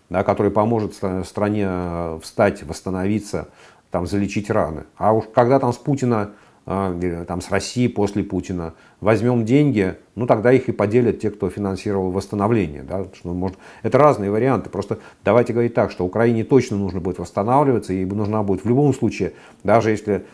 да, 0.10 0.24
который 0.24 0.52
поможет 0.52 0.94
стране 0.94 1.66
э, 1.68 2.20
встать, 2.22 2.64
восстановиться, 2.64 3.48
там, 3.92 4.08
залечить 4.08 4.50
раны. 4.50 4.86
А 4.98 5.14
уж 5.14 5.26
когда 5.34 5.60
там 5.60 5.74
с 5.74 5.78
Путина, 5.78 6.32
э, 6.66 7.26
там, 7.28 7.42
с 7.42 7.52
России 7.52 7.88
после 7.88 8.24
Путина 8.24 8.74
возьмем 9.02 9.46
деньги, 9.46 9.98
ну 10.16 10.26
тогда 10.26 10.52
их 10.52 10.70
и 10.70 10.72
поделят 10.72 11.20
те, 11.20 11.30
кто 11.30 11.50
финансировал 11.50 12.12
восстановление. 12.12 12.84
Да, 12.84 13.06
что, 13.14 13.34
может, 13.34 13.58
это 13.84 13.98
разные 13.98 14.32
варианты. 14.32 14.70
Просто 14.70 15.00
давайте 15.24 15.54
говорить 15.54 15.74
так, 15.74 15.92
что 15.92 16.06
Украине 16.06 16.44
точно 16.44 16.78
нужно 16.78 17.02
будет 17.02 17.20
восстанавливаться, 17.20 17.94
и 17.94 18.06
нужна 18.06 18.42
будет 18.44 18.64
в 18.64 18.68
любом 18.70 18.94
случае, 18.94 19.34
даже 19.64 19.92
если 19.92 20.26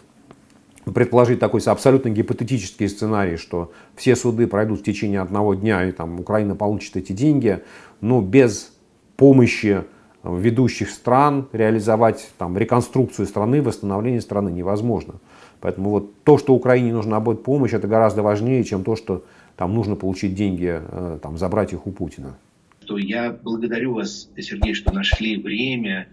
предположить 0.93 1.39
такой 1.39 1.61
абсолютно 1.65 2.09
гипотетический 2.09 2.87
сценарий, 2.87 3.37
что 3.37 3.71
все 3.95 4.15
суды 4.15 4.47
пройдут 4.47 4.81
в 4.81 4.83
течение 4.83 5.19
одного 5.19 5.53
дня, 5.53 5.83
и 5.83 5.91
там 5.91 6.19
Украина 6.19 6.55
получит 6.55 6.95
эти 6.95 7.11
деньги, 7.11 7.61
но 7.99 8.21
без 8.21 8.71
помощи 9.17 9.83
ведущих 10.35 10.89
стран 10.89 11.47
реализовать 11.51 12.29
там, 12.37 12.57
реконструкцию 12.57 13.27
страны, 13.27 13.61
восстановление 13.61 14.21
страны 14.21 14.49
невозможно. 14.49 15.15
Поэтому 15.61 15.89
вот 15.89 16.23
то, 16.23 16.37
что 16.37 16.53
Украине 16.53 16.93
нужна 16.93 17.19
будет 17.19 17.43
помощь, 17.43 17.73
это 17.73 17.87
гораздо 17.87 18.21
важнее, 18.21 18.63
чем 18.63 18.83
то, 18.83 18.95
что 18.95 19.23
там 19.55 19.73
нужно 19.73 19.95
получить 19.95 20.35
деньги, 20.35 20.81
э, 20.81 21.19
там, 21.21 21.37
забрать 21.37 21.73
их 21.73 21.87
у 21.87 21.91
Путина. 21.91 22.37
Я 22.89 23.37
благодарю 23.43 23.95
вас, 23.95 24.29
Сергей, 24.37 24.73
что 24.73 24.93
нашли 24.93 25.41
время 25.41 26.07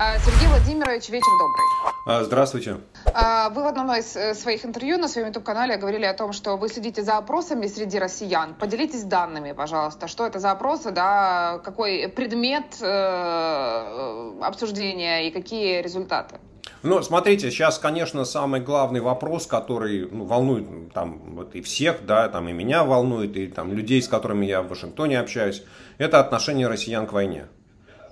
Сергей 0.00 0.48
Владимирович, 0.48 1.10
вечер 1.10 1.28
добрый. 1.38 1.66
А, 2.06 2.24
здравствуйте. 2.24 2.78
А, 3.12 3.50
вы 3.50 3.62
в 3.62 3.66
одном 3.66 3.92
из 3.92 4.16
э, 4.16 4.32
своих 4.32 4.64
интервью 4.64 4.96
на 4.96 5.08
своем 5.08 5.26
YouTube-канале 5.26 5.76
говорили 5.76 6.06
о 6.06 6.14
том, 6.14 6.32
что 6.32 6.56
вы 6.56 6.70
следите 6.70 7.02
за 7.02 7.18
опросами 7.18 7.66
среди 7.66 7.98
россиян. 7.98 8.54
Поделитесь 8.54 9.02
данными, 9.02 9.52
пожалуйста. 9.52 10.08
Что 10.08 10.26
это 10.26 10.38
за 10.38 10.52
опросы, 10.52 10.90
да, 10.90 11.60
какой 11.62 12.08
предмет 12.08 12.78
э, 12.80 12.86
э, 12.86 14.40
обсуждения 14.40 15.28
и 15.28 15.30
какие 15.30 15.82
результаты? 15.82 16.36
Ну, 16.82 17.02
смотрите, 17.02 17.50
сейчас, 17.50 17.78
конечно, 17.78 18.24
самый 18.24 18.62
главный 18.62 19.00
вопрос, 19.02 19.46
который 19.46 20.08
ну, 20.10 20.24
волнует 20.24 20.94
там, 20.94 21.34
вот 21.34 21.54
и 21.54 21.60
всех, 21.60 22.06
да, 22.06 22.26
там 22.30 22.48
и 22.48 22.52
меня 22.54 22.84
волнует, 22.84 23.36
и 23.36 23.48
там 23.48 23.70
людей, 23.74 24.00
с 24.00 24.08
которыми 24.08 24.46
я 24.46 24.62
в 24.62 24.68
Вашингтоне 24.68 25.20
общаюсь, 25.20 25.62
это 25.98 26.20
отношение 26.20 26.68
россиян 26.68 27.06
к 27.06 27.12
войне 27.12 27.48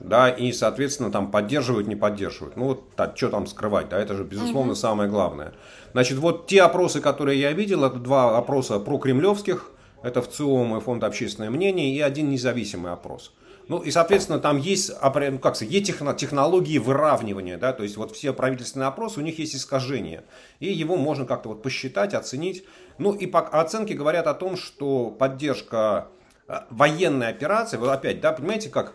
да, 0.01 0.29
и, 0.29 0.53
соответственно, 0.53 1.11
там 1.11 1.31
поддерживают, 1.31 1.87
не 1.87 1.97
поддерживают. 1.97 2.57
Ну, 2.57 2.67
вот 2.67 2.95
так, 2.95 3.17
что 3.17 3.31
там 3.31 3.47
скрывать, 3.47 3.89
да, 3.89 3.99
это 3.99 4.15
же, 4.15 4.25
безусловно, 4.25 4.73
угу. 4.73 4.79
самое 4.79 5.11
главное. 5.11 5.53
Значит, 5.93 6.19
вот 6.19 6.47
те 6.47 6.63
опросы, 6.63 7.01
которые 7.01 7.41
я 7.41 7.53
видел, 7.53 7.85
это 7.85 7.99
два 7.99 8.37
опроса 8.37 8.79
про 8.79 8.99
кремлевских, 8.99 9.71
это 10.03 10.23
в 10.23 10.29
ЦИОМ 10.31 10.77
и 10.77 10.81
Фонд 10.81 11.05
общественное 11.05 11.51
мнение, 11.51 11.95
и 11.95 12.01
один 12.01 12.31
независимый 12.31 12.93
опрос. 12.93 13.33
Ну 13.69 13.81
и, 13.81 13.91
соответственно, 13.91 14.39
там 14.39 14.57
есть, 14.57 14.91
ну, 14.91 15.39
как 15.39 15.57
сказать, 15.57 15.73
есть 15.73 15.87
технологии 16.17 16.79
выравнивания, 16.79 17.59
да, 17.59 17.75
то 17.75 17.83
есть 17.83 17.99
вот 17.99 18.13
все 18.17 18.33
правительственные 18.33 18.89
опросы, 18.89 19.21
у 19.21 19.23
них 19.23 19.39
есть 19.39 19.55
искажения, 19.55 20.25
и 20.59 20.73
его 20.73 20.97
можно 20.97 21.27
как-то 21.27 21.51
вот 21.51 21.63
посчитать, 21.63 22.15
оценить. 22.15 22.65
Ну 22.97 23.13
и 23.13 23.27
по 23.27 23.41
оценки 23.41 23.93
говорят 23.93 24.27
о 24.27 24.33
том, 24.33 24.57
что 24.57 25.11
поддержка 25.11 26.09
э, 26.49 26.61
военной 26.71 27.29
операции, 27.29 27.77
вот 27.77 27.91
опять, 27.91 28.23
да, 28.23 28.33
понимаете, 28.33 28.71
как 28.71 28.95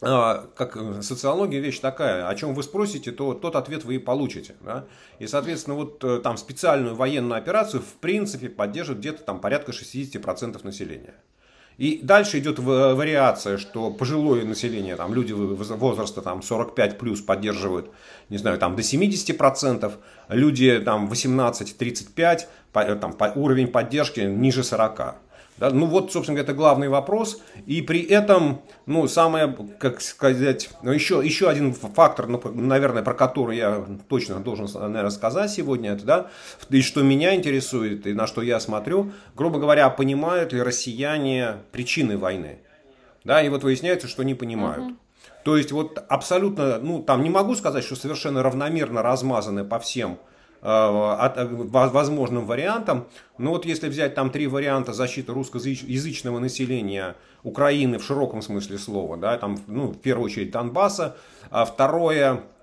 как 0.00 1.02
социология 1.02 1.60
вещь 1.60 1.78
такая, 1.78 2.28
о 2.28 2.34
чем 2.34 2.54
вы 2.54 2.62
спросите, 2.62 3.12
то 3.12 3.34
тот 3.34 3.56
ответ 3.56 3.84
вы 3.84 3.96
и 3.96 3.98
получите. 3.98 4.56
Да? 4.60 4.84
И, 5.18 5.26
соответственно, 5.26 5.76
вот 5.76 6.02
э, 6.02 6.20
там 6.22 6.36
специальную 6.36 6.94
военную 6.94 7.38
операцию 7.38 7.82
в 7.82 7.94
принципе 8.00 8.48
поддержит 8.48 8.98
где-то 8.98 9.22
там 9.22 9.40
порядка 9.40 9.72
60% 9.72 10.64
населения. 10.64 11.14
И 11.78 12.00
дальше 12.02 12.38
идет 12.38 12.58
вариация, 12.58 13.58
что 13.58 13.90
пожилое 13.90 14.44
население, 14.46 14.96
там, 14.96 15.12
люди 15.12 15.32
возраста 15.32 16.22
там, 16.22 16.42
45 16.42 16.98
плюс 16.98 17.20
поддерживают, 17.20 17.90
не 18.30 18.38
знаю, 18.38 18.58
там, 18.58 18.76
до 18.76 18.82
70%, 18.82 19.92
люди 20.30 20.80
там, 20.80 21.06
18-35, 21.06 22.46
там, 22.72 23.16
уровень 23.34 23.68
поддержки 23.68 24.20
ниже 24.20 24.62
40%. 24.62 25.16
Да, 25.58 25.70
ну 25.70 25.86
вот, 25.86 26.12
собственно 26.12 26.36
говоря, 26.36 26.50
это 26.50 26.56
главный 26.56 26.88
вопрос. 26.88 27.40
И 27.64 27.80
при 27.80 28.02
этом, 28.02 28.60
ну, 28.84 29.08
самое, 29.08 29.56
как 29.78 30.02
сказать, 30.02 30.68
ну, 30.82 30.92
еще, 30.92 31.22
еще 31.24 31.48
один 31.48 31.72
фактор, 31.72 32.26
ну, 32.26 32.40
наверное, 32.54 33.02
про 33.02 33.14
который 33.14 33.56
я 33.56 33.86
точно 34.08 34.40
должен, 34.40 34.68
наверное, 34.74 35.10
сказать 35.10 35.50
сегодня, 35.50 35.92
это, 35.92 36.04
да, 36.04 36.30
и 36.68 36.82
что 36.82 37.02
меня 37.02 37.34
интересует, 37.34 38.06
и 38.06 38.12
на 38.12 38.26
что 38.26 38.42
я 38.42 38.60
смотрю, 38.60 39.12
грубо 39.34 39.58
говоря, 39.58 39.88
понимают 39.88 40.52
ли 40.52 40.60
россияне 40.60 41.56
причины 41.72 42.18
войны. 42.18 42.58
Да, 43.24 43.42
и 43.42 43.48
вот 43.48 43.64
выясняется, 43.64 44.08
что 44.08 44.22
не 44.22 44.34
понимают. 44.34 44.84
Угу. 44.84 44.94
То 45.42 45.56
есть 45.56 45.72
вот 45.72 46.04
абсолютно, 46.08 46.78
ну, 46.78 47.02
там 47.02 47.22
не 47.22 47.30
могу 47.30 47.54
сказать, 47.54 47.84
что 47.84 47.96
совершенно 47.96 48.42
равномерно 48.42 49.02
размазаны 49.02 49.64
по 49.64 49.78
всем 49.78 50.18
возможным 50.62 52.46
вариантам. 52.46 53.06
Но 53.38 53.50
вот 53.50 53.66
если 53.66 53.88
взять 53.88 54.14
там 54.14 54.30
три 54.30 54.46
варианта 54.46 54.92
защиты 54.92 55.32
русскоязычного 55.32 56.38
населения 56.38 57.14
Украины 57.42 57.98
в 57.98 58.04
широком 58.04 58.42
смысле 58.42 58.78
слова, 58.78 59.16
да, 59.16 59.38
там, 59.38 59.58
ну, 59.66 59.88
в 59.88 59.98
первую 59.98 60.26
очередь 60.26 60.50
Донбасса, 60.50 61.16
а 61.50 61.64
второе 61.64 62.26
Э, 62.34 62.55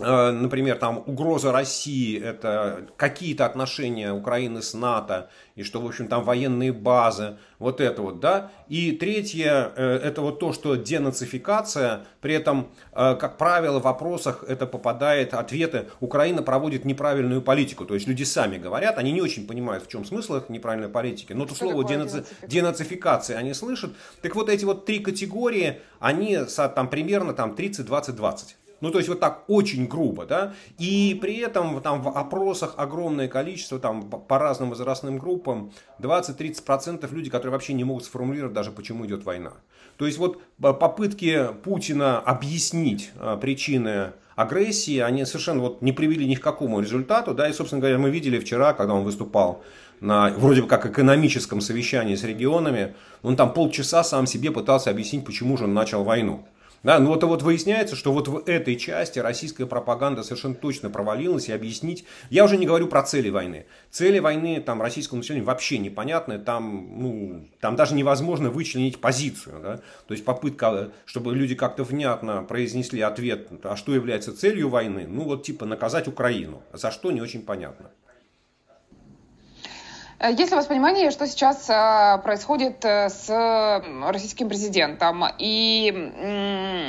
например, 0.00 0.76
там 0.76 1.02
угроза 1.06 1.52
России, 1.52 2.20
это 2.20 2.86
какие-то 2.96 3.46
отношения 3.46 4.12
Украины 4.12 4.62
с 4.62 4.74
НАТО, 4.74 5.30
и 5.56 5.62
что, 5.62 5.80
в 5.80 5.86
общем, 5.86 6.08
там 6.08 6.24
военные 6.24 6.72
базы, 6.72 7.36
вот 7.58 7.80
это 7.80 8.02
вот, 8.02 8.20
да. 8.20 8.50
И 8.68 8.92
третье, 8.92 9.72
э, 9.76 10.00
это 10.02 10.22
вот 10.22 10.38
то, 10.38 10.52
что 10.52 10.76
денацификация, 10.76 12.06
при 12.20 12.34
этом, 12.34 12.70
э, 12.92 13.14
как 13.16 13.36
правило, 13.36 13.78
в 13.78 13.82
вопросах 13.82 14.44
это 14.48 14.66
попадает, 14.66 15.34
ответы, 15.34 15.86
Украина 16.00 16.42
проводит 16.42 16.84
неправильную 16.84 17.42
политику, 17.42 17.84
то 17.84 17.94
есть 17.94 18.06
люди 18.06 18.22
сами 18.22 18.58
говорят, 18.58 18.96
они 18.98 19.12
не 19.12 19.20
очень 19.20 19.46
понимают, 19.46 19.84
в 19.84 19.88
чем 19.88 20.04
смысл 20.04 20.36
их 20.36 20.48
неправильной 20.48 20.88
политики, 20.88 21.34
но 21.34 21.44
то 21.44 21.54
слово 21.54 21.84
денаци... 21.84 22.24
денацификация 22.46 23.36
они 23.36 23.54
слышат. 23.54 23.92
Так 24.22 24.34
вот 24.34 24.48
эти 24.48 24.64
вот 24.64 24.86
три 24.86 25.00
категории, 25.00 25.80
они 25.98 26.38
там 26.74 26.88
примерно 26.88 27.34
там 27.34 27.52
30-20-20. 27.52 28.38
Ну, 28.80 28.90
то 28.90 28.98
есть 28.98 29.08
вот 29.08 29.20
так 29.20 29.44
очень 29.48 29.86
грубо, 29.86 30.26
да. 30.26 30.54
И 30.78 31.18
при 31.20 31.38
этом 31.38 31.80
там 31.80 32.02
в 32.02 32.08
опросах 32.08 32.74
огромное 32.76 33.28
количество, 33.28 33.78
там 33.78 34.08
по 34.08 34.38
разным 34.38 34.70
возрастным 34.70 35.18
группам, 35.18 35.72
20-30% 35.98 37.12
люди, 37.14 37.30
которые 37.30 37.52
вообще 37.52 37.74
не 37.74 37.84
могут 37.84 38.04
сформулировать 38.04 38.54
даже, 38.54 38.70
почему 38.70 39.06
идет 39.06 39.24
война. 39.24 39.52
То 39.96 40.06
есть 40.06 40.18
вот 40.18 40.40
попытки 40.58 41.48
Путина 41.62 42.18
объяснить 42.18 43.10
а, 43.18 43.36
причины 43.36 44.12
агрессии, 44.34 44.98
они 44.98 45.26
совершенно 45.26 45.60
вот 45.60 45.82
не 45.82 45.92
привели 45.92 46.26
ни 46.26 46.34
к 46.34 46.40
какому 46.40 46.80
результату, 46.80 47.34
да, 47.34 47.48
и, 47.48 47.52
собственно 47.52 47.80
говоря, 47.80 47.98
мы 47.98 48.10
видели 48.10 48.38
вчера, 48.38 48.72
когда 48.72 48.94
он 48.94 49.04
выступал 49.04 49.62
на 50.00 50.30
вроде 50.30 50.62
бы 50.62 50.68
как 50.68 50.86
экономическом 50.86 51.60
совещании 51.60 52.14
с 52.14 52.24
регионами, 52.24 52.94
он 53.22 53.36
там 53.36 53.52
полчаса 53.52 54.02
сам 54.02 54.26
себе 54.26 54.50
пытался 54.50 54.88
объяснить, 54.90 55.26
почему 55.26 55.58
же 55.58 55.64
он 55.64 55.74
начал 55.74 56.04
войну. 56.04 56.46
Да, 56.82 56.98
ну 56.98 57.08
вот, 57.08 57.22
вот 57.24 57.42
выясняется, 57.42 57.94
что 57.94 58.10
вот 58.10 58.28
в 58.28 58.42
этой 58.46 58.76
части 58.76 59.18
российская 59.18 59.66
пропаганда 59.66 60.22
совершенно 60.22 60.54
точно 60.54 60.88
провалилась, 60.88 61.48
и 61.48 61.52
объяснить, 61.52 62.06
я 62.30 62.44
уже 62.44 62.56
не 62.56 62.66
говорю 62.66 62.86
про 62.86 63.02
цели 63.02 63.28
войны. 63.28 63.66
Цели 63.90 64.18
войны 64.18 64.62
там 64.62 64.80
российскому 64.80 65.18
населению 65.18 65.44
вообще 65.44 65.76
непонятны, 65.76 66.38
там, 66.38 66.88
ну, 66.98 67.46
там 67.60 67.76
даже 67.76 67.94
невозможно 67.94 68.48
вычленить 68.48 68.98
позицию. 68.98 69.60
Да? 69.62 69.76
То 70.06 70.14
есть 70.14 70.24
попытка, 70.24 70.90
чтобы 71.04 71.34
люди 71.34 71.54
как-то 71.54 71.84
внятно 71.84 72.42
произнесли 72.44 73.02
ответ, 73.02 73.48
а 73.62 73.76
что 73.76 73.94
является 73.94 74.34
целью 74.34 74.70
войны, 74.70 75.06
ну 75.06 75.24
вот 75.24 75.42
типа 75.42 75.66
наказать 75.66 76.08
Украину. 76.08 76.62
За 76.72 76.90
что 76.90 77.10
не 77.10 77.20
очень 77.20 77.42
понятно. 77.42 77.90
Э, 80.20 80.30
есть 80.30 80.50
ли 80.50 80.52
у 80.52 80.56
вас 80.56 80.66
понимание, 80.66 81.10
что 81.10 81.26
сейчас 81.26 81.68
э, 81.68 82.20
происходит 82.22 82.84
э, 82.84 83.08
с 83.08 83.82
российским 84.06 84.48
президентом? 84.48 85.24
И 85.38 86.86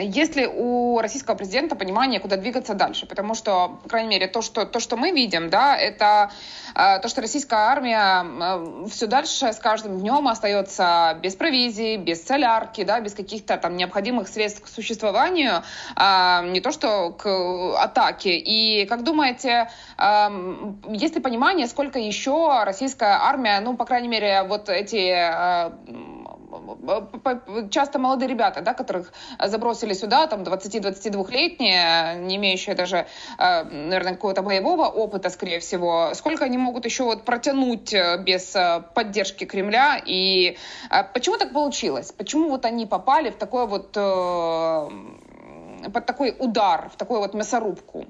есть 0.00 0.36
ли 0.36 0.46
у 0.46 1.00
российского 1.00 1.34
президента 1.34 1.76
понимание, 1.76 2.20
куда 2.20 2.36
двигаться 2.36 2.74
дальше? 2.74 3.06
Потому 3.06 3.34
что, 3.34 3.80
по 3.82 3.88
крайней 3.88 4.08
мере, 4.08 4.26
то, 4.26 4.42
что, 4.42 4.64
то, 4.64 4.80
что 4.80 4.96
мы 4.96 5.10
видим, 5.10 5.50
да, 5.50 5.76
это 5.76 6.30
э, 6.74 7.00
то, 7.00 7.08
что 7.08 7.20
российская 7.20 7.56
армия 7.56 8.24
э, 8.24 8.88
все 8.88 9.06
дальше 9.06 9.52
с 9.52 9.58
каждым 9.58 9.98
днем 9.98 10.28
остается 10.28 11.18
без 11.22 11.34
провизии, 11.36 11.96
без 11.96 12.24
солярки, 12.24 12.84
да, 12.84 13.00
без 13.00 13.14
каких-то 13.14 13.56
там 13.56 13.76
необходимых 13.76 14.28
средств 14.28 14.62
к 14.62 14.68
существованию, 14.68 15.62
э, 15.96 16.50
не 16.50 16.60
то 16.60 16.70
что 16.72 17.10
к 17.12 17.82
атаке. 17.82 18.36
И 18.36 18.86
как 18.86 19.02
думаете, 19.02 19.68
есть 20.88 21.14
ли 21.14 21.20
понимание, 21.20 21.66
сколько 21.66 21.98
еще 21.98 22.62
российская 22.64 23.18
армия, 23.20 23.60
ну, 23.60 23.76
по 23.76 23.84
крайней 23.84 24.08
мере, 24.08 24.42
вот 24.42 24.68
эти 24.68 25.72
часто 27.70 27.98
молодые 27.98 28.28
ребята, 28.28 28.60
да, 28.60 28.74
которых 28.74 29.12
забросили 29.38 29.94
сюда, 29.94 30.26
там 30.26 30.42
20-22-летние, 30.42 32.16
не 32.20 32.36
имеющие 32.36 32.74
даже, 32.74 33.06
э, 33.38 33.64
наверное, 33.64 34.14
какого-то 34.14 34.42
боевого 34.42 34.86
опыта, 34.86 35.30
скорее 35.30 35.60
всего, 35.60 36.10
сколько 36.14 36.44
они 36.44 36.58
могут 36.58 36.84
еще 36.84 37.04
вот 37.04 37.24
протянуть 37.24 37.92
э, 37.94 38.18
без 38.18 38.54
э, 38.54 38.82
поддержки 38.94 39.44
Кремля, 39.44 40.00
и 40.04 40.56
почему 41.14 41.36
так 41.36 41.52
получилось? 41.52 42.12
Почему 42.12 42.48
вот 42.48 42.64
они 42.64 42.86
попали 42.86 43.30
в 43.30 43.36
такой 43.36 43.66
вот, 43.66 43.96
под 45.90 46.06
такой 46.06 46.36
удар, 46.38 46.90
в 46.92 46.96
такую 46.96 47.20
вот 47.20 47.34
мясорубку? 47.34 48.06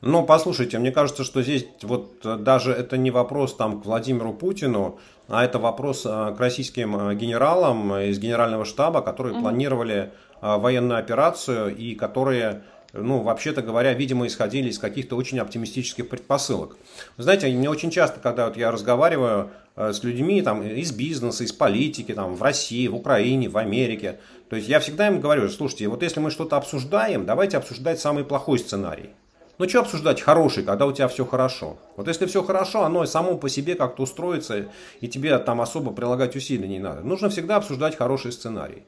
Ну, 0.00 0.24
послушайте, 0.24 0.78
мне 0.78 0.92
кажется, 0.92 1.24
что 1.24 1.42
здесь 1.42 1.66
вот 1.82 2.20
даже 2.42 2.72
это 2.72 2.96
не 2.96 3.10
вопрос 3.10 3.54
там 3.56 3.80
к 3.80 3.86
Владимиру 3.86 4.32
Путину, 4.32 4.98
а 5.28 5.44
это 5.44 5.58
вопрос 5.58 6.04
э, 6.06 6.34
к 6.36 6.40
российским 6.40 6.96
э, 6.96 7.14
генералам 7.14 7.94
из 7.96 8.18
генерального 8.18 8.64
штаба, 8.64 9.00
которые 9.00 9.34
угу. 9.34 9.42
планировали 9.42 10.10
э, 10.42 10.56
военную 10.56 10.98
операцию 10.98 11.74
и 11.74 11.94
которые 11.94 12.62
ну, 12.92 13.22
вообще-то 13.22 13.62
говоря, 13.62 13.92
видимо, 13.92 14.26
исходили 14.26 14.68
из 14.68 14.78
каких-то 14.78 15.16
очень 15.16 15.38
оптимистических 15.38 16.08
предпосылок. 16.08 16.76
Вы 17.16 17.22
знаете, 17.22 17.48
мне 17.48 17.70
очень 17.70 17.90
часто, 17.90 18.20
когда 18.20 18.46
вот 18.46 18.56
я 18.56 18.70
разговариваю 18.70 19.50
с 19.76 20.02
людьми 20.02 20.42
там, 20.42 20.62
из 20.62 20.92
бизнеса, 20.92 21.44
из 21.44 21.52
политики, 21.52 22.12
там, 22.12 22.34
в 22.34 22.42
России, 22.42 22.88
в 22.88 22.96
Украине, 22.96 23.48
в 23.48 23.56
Америке, 23.56 24.18
то 24.48 24.56
есть 24.56 24.68
я 24.68 24.80
всегда 24.80 25.06
им 25.06 25.20
говорю, 25.20 25.48
слушайте, 25.48 25.86
вот 25.88 26.02
если 26.02 26.20
мы 26.20 26.30
что-то 26.30 26.56
обсуждаем, 26.56 27.24
давайте 27.24 27.56
обсуждать 27.56 28.00
самый 28.00 28.24
плохой 28.24 28.58
сценарий. 28.58 29.10
Ну, 29.58 29.68
что 29.68 29.80
обсуждать 29.80 30.22
хороший, 30.22 30.64
когда 30.64 30.86
у 30.86 30.92
тебя 30.92 31.06
все 31.06 31.26
хорошо? 31.26 31.76
Вот 31.96 32.08
если 32.08 32.24
все 32.24 32.42
хорошо, 32.42 32.82
оно 32.82 33.04
само 33.04 33.36
по 33.36 33.48
себе 33.50 33.74
как-то 33.74 34.02
устроится, 34.02 34.68
и 35.02 35.06
тебе 35.06 35.38
там 35.38 35.60
особо 35.60 35.92
прилагать 35.92 36.34
усилий 36.34 36.66
не 36.66 36.78
надо. 36.78 37.02
Нужно 37.02 37.28
всегда 37.28 37.56
обсуждать 37.56 37.94
хороший 37.94 38.32
сценарий. 38.32 38.84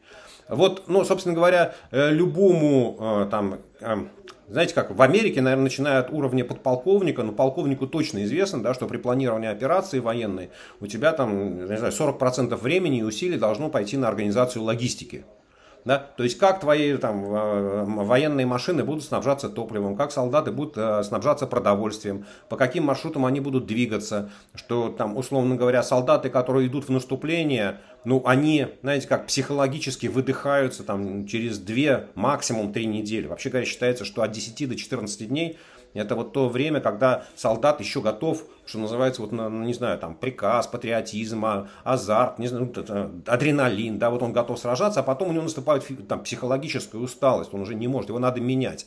Вот, 0.48 0.84
ну, 0.88 1.04
собственно 1.04 1.34
говоря, 1.34 1.74
э, 1.90 2.10
любому 2.10 2.96
э, 2.98 3.28
там, 3.30 3.58
э, 3.80 3.96
знаете 4.48 4.74
как, 4.74 4.90
в 4.90 5.00
Америке, 5.00 5.40
наверное, 5.40 5.64
начиная 5.64 6.00
от 6.00 6.10
уровня 6.10 6.44
подполковника, 6.44 7.22
но 7.22 7.32
полковнику 7.32 7.86
точно 7.86 8.24
известно, 8.24 8.62
да, 8.62 8.74
что 8.74 8.86
при 8.86 8.98
планировании 8.98 9.48
операции 9.48 9.98
военной 9.98 10.50
у 10.80 10.86
тебя 10.86 11.12
там, 11.12 11.66
не 11.66 11.76
знаю, 11.78 11.92
40% 11.92 12.54
времени 12.56 12.98
и 12.98 13.02
усилий 13.02 13.38
должно 13.38 13.70
пойти 13.70 13.96
на 13.96 14.08
организацию 14.08 14.62
логистики. 14.62 15.24
Да? 15.84 15.98
То 16.16 16.22
есть 16.22 16.38
как 16.38 16.60
твои 16.60 16.96
там, 16.96 17.24
военные 18.06 18.46
машины 18.46 18.84
будут 18.84 19.04
снабжаться 19.04 19.48
топливом, 19.48 19.96
как 19.96 20.12
солдаты 20.12 20.52
будут 20.52 20.74
э, 20.76 21.02
снабжаться 21.02 21.46
продовольствием, 21.46 22.24
по 22.48 22.56
каким 22.56 22.84
маршрутам 22.84 23.26
они 23.26 23.40
будут 23.40 23.66
двигаться, 23.66 24.30
что 24.54 24.90
там, 24.90 25.16
условно 25.16 25.56
говоря, 25.56 25.82
солдаты, 25.82 26.30
которые 26.30 26.68
идут 26.68 26.88
в 26.88 26.90
наступление, 26.90 27.80
ну, 28.04 28.22
они, 28.26 28.68
знаете, 28.82 29.08
как 29.08 29.26
психологически 29.26 30.06
выдыхаются 30.06 30.82
там 30.84 31.26
через 31.26 31.58
2, 31.58 32.06
максимум 32.14 32.72
3 32.72 32.86
недели. 32.86 33.26
Вообще 33.26 33.50
говоря, 33.50 33.66
считается, 33.66 34.04
что 34.04 34.22
от 34.22 34.32
10 34.32 34.68
до 34.68 34.76
14 34.76 35.28
дней 35.28 35.58
это 35.94 36.16
вот 36.16 36.32
то 36.32 36.48
время, 36.48 36.80
когда 36.80 37.24
солдат 37.36 37.80
еще 37.80 38.00
готов, 38.00 38.44
что 38.64 38.78
называется, 38.78 39.22
вот, 39.22 39.32
не 39.32 39.74
знаю, 39.74 39.98
там, 39.98 40.14
приказ, 40.14 40.66
патриотизм, 40.66 41.44
а, 41.44 41.68
азарт, 41.84 42.38
не 42.38 42.46
знаю, 42.46 42.72
адреналин, 43.26 43.98
да, 43.98 44.10
вот 44.10 44.22
он 44.22 44.32
готов 44.32 44.58
сражаться, 44.58 45.00
а 45.00 45.02
потом 45.02 45.28
у 45.28 45.32
него 45.32 45.42
наступает 45.42 45.84
там, 46.08 46.22
психологическая 46.22 47.00
усталость, 47.00 47.52
он 47.52 47.60
уже 47.60 47.74
не 47.74 47.88
может, 47.88 48.08
его 48.08 48.18
надо 48.18 48.40
менять. 48.40 48.86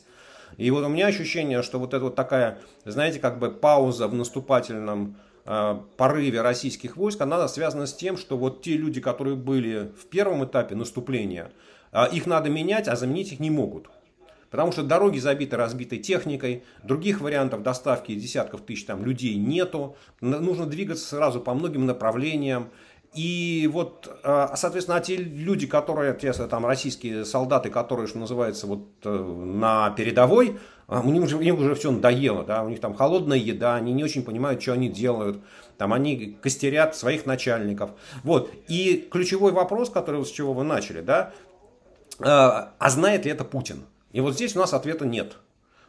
И 0.56 0.70
вот 0.70 0.84
у 0.84 0.88
меня 0.88 1.06
ощущение, 1.06 1.62
что 1.62 1.78
вот 1.78 1.94
это 1.94 2.04
вот 2.04 2.14
такая, 2.14 2.58
знаете, 2.84 3.18
как 3.18 3.38
бы 3.38 3.50
пауза 3.50 4.08
в 4.08 4.14
наступательном 4.14 5.16
э, 5.44 5.78
порыве 5.96 6.40
российских 6.40 6.96
войск, 6.96 7.20
она 7.20 7.46
связана 7.48 7.86
с 7.86 7.94
тем, 7.94 8.16
что 8.16 8.36
вот 8.36 8.62
те 8.62 8.76
люди, 8.76 9.00
которые 9.00 9.36
были 9.36 9.92
в 10.00 10.06
первом 10.06 10.44
этапе 10.44 10.74
наступления, 10.74 11.50
э, 11.92 12.04
их 12.12 12.26
надо 12.26 12.48
менять, 12.48 12.88
а 12.88 12.96
заменить 12.96 13.32
их 13.32 13.40
не 13.40 13.50
могут. 13.50 13.88
Потому 14.50 14.72
что 14.72 14.82
дороги 14.82 15.18
забиты 15.18 15.56
разбитой 15.56 15.98
техникой, 15.98 16.62
других 16.82 17.20
вариантов 17.20 17.62
доставки 17.62 18.14
десятков 18.14 18.62
тысяч 18.62 18.84
там, 18.84 19.04
людей 19.04 19.36
нету. 19.36 19.96
Нужно 20.20 20.66
двигаться 20.66 21.06
сразу 21.06 21.40
по 21.40 21.54
многим 21.54 21.86
направлениям. 21.86 22.70
И 23.14 23.68
вот, 23.72 24.14
а, 24.24 24.54
соответственно, 24.56 24.98
а 24.98 25.00
те 25.00 25.16
люди, 25.16 25.66
которые, 25.66 26.14
те 26.14 26.32
там 26.32 26.66
российские 26.66 27.24
солдаты, 27.24 27.70
которые, 27.70 28.08
что 28.08 28.18
называется, 28.18 28.66
вот 28.66 28.88
э, 29.04 29.10
на 29.10 29.90
передовой, 29.90 30.58
а, 30.86 31.00
у 31.00 31.10
них 31.10 31.22
уже, 31.22 31.36
у 31.36 31.40
них 31.40 31.58
уже 31.58 31.74
все 31.74 31.90
надоело, 31.90 32.44
да, 32.44 32.62
у 32.62 32.68
них 32.68 32.78
там 32.78 32.94
холодная 32.94 33.38
еда, 33.38 33.76
они 33.76 33.94
не 33.94 34.04
очень 34.04 34.22
понимают, 34.22 34.60
что 34.60 34.74
они 34.74 34.90
делают, 34.90 35.42
там 35.78 35.94
они 35.94 36.36
костерят 36.42 36.94
своих 36.94 37.24
начальников. 37.24 37.92
Вот, 38.22 38.50
и 38.68 39.08
ключевой 39.10 39.52
вопрос, 39.52 39.88
который 39.88 40.22
с 40.22 40.30
чего 40.30 40.52
вы 40.52 40.64
начали, 40.64 41.00
да, 41.00 41.32
а, 42.20 42.74
а 42.78 42.90
знает 42.90 43.24
ли 43.24 43.30
это 43.30 43.44
Путин? 43.44 43.84
И 44.12 44.20
вот 44.20 44.34
здесь 44.34 44.56
у 44.56 44.58
нас 44.58 44.72
ответа 44.72 45.06
нет. 45.06 45.36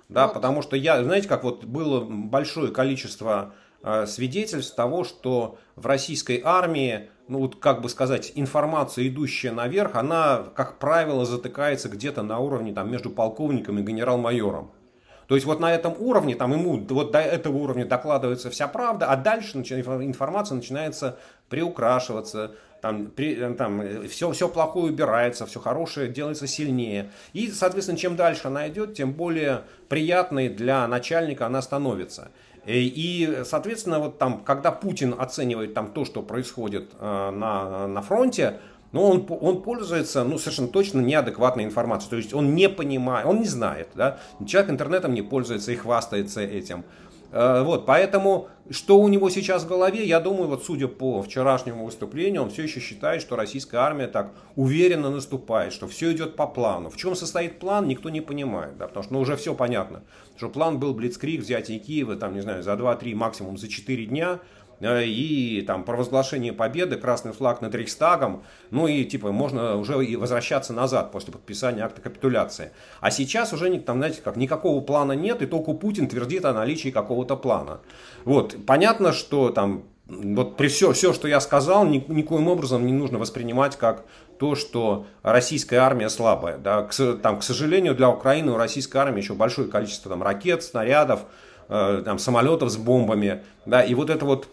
Да, 0.09 0.27
вот. 0.27 0.33
потому 0.33 0.61
что 0.61 0.75
я, 0.75 1.03
знаете, 1.03 1.27
как 1.27 1.43
вот 1.43 1.65
было 1.65 2.01
большое 2.01 2.71
количество 2.71 3.53
э, 3.83 4.05
свидетельств 4.05 4.75
того, 4.75 5.03
что 5.03 5.57
в 5.75 5.85
российской 5.85 6.41
армии, 6.43 7.09
ну 7.27 7.39
вот 7.39 7.57
как 7.57 7.81
бы 7.81 7.89
сказать, 7.89 8.31
информация, 8.35 9.07
идущая 9.07 9.51
наверх, 9.51 9.95
она, 9.95 10.45
как 10.55 10.79
правило, 10.79 11.25
затыкается 11.25 11.89
где-то 11.89 12.23
на 12.23 12.39
уровне 12.39 12.73
там, 12.73 12.89
между 12.89 13.09
полковником 13.09 13.79
и 13.79 13.83
генерал-майором. 13.83 14.71
То 15.27 15.35
есть 15.35 15.45
вот 15.45 15.59
на 15.59 15.73
этом 15.73 15.93
уровне, 15.99 16.35
там 16.35 16.53
ему 16.53 16.77
вот 16.77 17.11
до 17.11 17.19
этого 17.19 17.57
уровня 17.57 17.85
докладывается 17.85 18.49
вся 18.49 18.67
правда, 18.67 19.07
а 19.07 19.17
дальше 19.17 19.57
информация 19.57 20.55
начинается 20.55 21.17
приукрашиваться, 21.49 22.51
там, 22.81 23.07
при, 23.07 23.35
э, 23.35 23.53
там 23.55 24.07
все, 24.07 24.31
все 24.31 24.47
плохое 24.47 24.91
убирается, 24.93 25.45
все 25.45 25.59
хорошее 25.59 26.09
делается 26.09 26.47
сильнее. 26.47 27.09
И, 27.33 27.49
соответственно, 27.51 27.97
чем 27.97 28.15
дальше 28.15 28.47
она 28.47 28.67
идет, 28.69 28.93
тем 28.93 29.13
более 29.13 29.63
приятной 29.89 30.47
для 30.49 30.87
начальника 30.87 31.45
она 31.45 31.61
становится. 31.61 32.29
Э, 32.65 32.73
и, 32.73 33.43
соответственно, 33.43 33.99
вот 33.99 34.17
там, 34.17 34.43
когда 34.43 34.71
Путин 34.71 35.15
оценивает 35.17 35.73
там 35.73 35.91
то, 35.91 36.05
что 36.05 36.21
происходит 36.21 36.91
э, 36.99 37.31
на, 37.31 37.87
на 37.87 38.01
фронте, 38.01 38.59
ну, 38.91 39.03
он, 39.03 39.27
он 39.41 39.61
пользуется, 39.61 40.23
ну, 40.23 40.37
совершенно 40.37 40.69
точно 40.69 41.01
неадекватной 41.01 41.65
информацией. 41.65 42.09
То 42.09 42.15
есть 42.17 42.33
он 42.33 42.55
не 42.55 42.69
понимает, 42.69 43.25
он 43.25 43.39
не 43.39 43.47
знает, 43.47 43.89
да. 43.95 44.19
Человек 44.45 44.71
интернетом 44.71 45.13
не 45.13 45.21
пользуется 45.21 45.71
и 45.71 45.75
хвастается 45.75 46.41
этим. 46.41 46.85
Э, 47.31 47.63
вот, 47.63 47.85
поэтому, 47.85 48.47
что 48.69 48.99
у 48.99 49.07
него 49.07 49.29
сейчас 49.29 49.63
в 49.63 49.67
голове, 49.67 50.05
я 50.05 50.19
думаю, 50.19 50.47
вот 50.47 50.63
судя 50.63 50.87
по 50.87 51.21
вчерашнему 51.21 51.85
выступлению, 51.85 52.43
он 52.43 52.49
все 52.49 52.63
еще 52.63 52.79
считает, 52.79 53.21
что 53.21 53.35
российская 53.35 53.77
армия 53.77 54.07
так 54.07 54.31
уверенно 54.55 55.09
наступает, 55.09 55.73
что 55.73 55.87
все 55.87 56.13
идет 56.13 56.35
по 56.35 56.47
плану. 56.47 56.89
В 56.89 56.95
чем 56.95 57.15
состоит 57.15 57.59
план, 57.59 57.87
никто 57.87 58.09
не 58.09 58.21
понимает, 58.21 58.77
да, 58.77 58.87
потому 58.87 59.03
что 59.03 59.13
ну, 59.13 59.19
уже 59.19 59.35
все 59.35 59.53
понятно, 59.53 60.03
что 60.37 60.49
план 60.49 60.79
был 60.79 60.93
Блицкрик, 60.93 61.41
взятие 61.41 61.79
Киева, 61.79 62.15
там, 62.15 62.33
не 62.33 62.41
знаю, 62.41 62.63
за 62.63 62.71
2-3, 62.73 63.13
максимум 63.15 63.57
за 63.57 63.67
4 63.67 64.05
дня, 64.05 64.39
и 64.79 65.63
там 65.65 65.83
провозглашение 65.83 66.53
победы, 66.53 66.97
красный 66.97 67.31
флаг 67.31 67.61
над 67.61 67.73
Рейхстагом, 67.73 68.43
ну 68.69 68.87
и 68.87 69.03
типа 69.03 69.31
можно 69.31 69.75
уже 69.77 70.03
и 70.05 70.15
возвращаться 70.15 70.73
назад 70.73 71.11
после 71.11 71.33
подписания 71.33 71.83
акта 71.83 72.01
капитуляции. 72.01 72.71
А 73.01 73.11
сейчас 73.11 73.53
уже 73.53 73.75
там, 73.79 73.97
знаете, 73.97 74.21
как 74.23 74.35
никакого 74.35 74.81
плана 74.81 75.13
нет, 75.13 75.41
и 75.41 75.45
только 75.45 75.73
Путин 75.73 76.07
твердит 76.07 76.45
о 76.45 76.53
наличии 76.53 76.89
какого-то 76.89 77.35
плана. 77.35 77.79
Вот, 78.25 78.55
понятно, 78.65 79.13
что 79.13 79.49
там 79.49 79.83
вот 80.07 80.55
при 80.55 80.67
все, 80.67 80.93
все, 80.93 81.13
что 81.13 81.27
я 81.27 81.39
сказал, 81.39 81.85
ни, 81.85 82.03
никоим 82.07 82.47
образом 82.47 82.85
не 82.85 82.93
нужно 82.93 83.17
воспринимать 83.17 83.75
как 83.75 84.05
то, 84.39 84.55
что 84.55 85.05
российская 85.21 85.77
армия 85.77 86.09
слабая. 86.09 86.57
Да. 86.57 86.83
К, 86.83 86.93
там, 87.21 87.39
к 87.39 87.43
сожалению, 87.43 87.95
для 87.95 88.09
Украины 88.09 88.51
у 88.51 88.57
российской 88.57 88.97
армии 88.97 89.21
еще 89.21 89.33
большое 89.33 89.67
количество 89.67 90.09
там, 90.09 90.23
ракет, 90.23 90.63
снарядов, 90.63 91.21
э, 91.67 92.03
там, 92.05 92.19
самолетов 92.19 92.69
с 92.69 92.77
бомбами. 92.77 93.43
Да, 93.65 93.81
и 93.83 93.93
вот 93.95 94.09
это 94.09 94.23
вот 94.23 94.47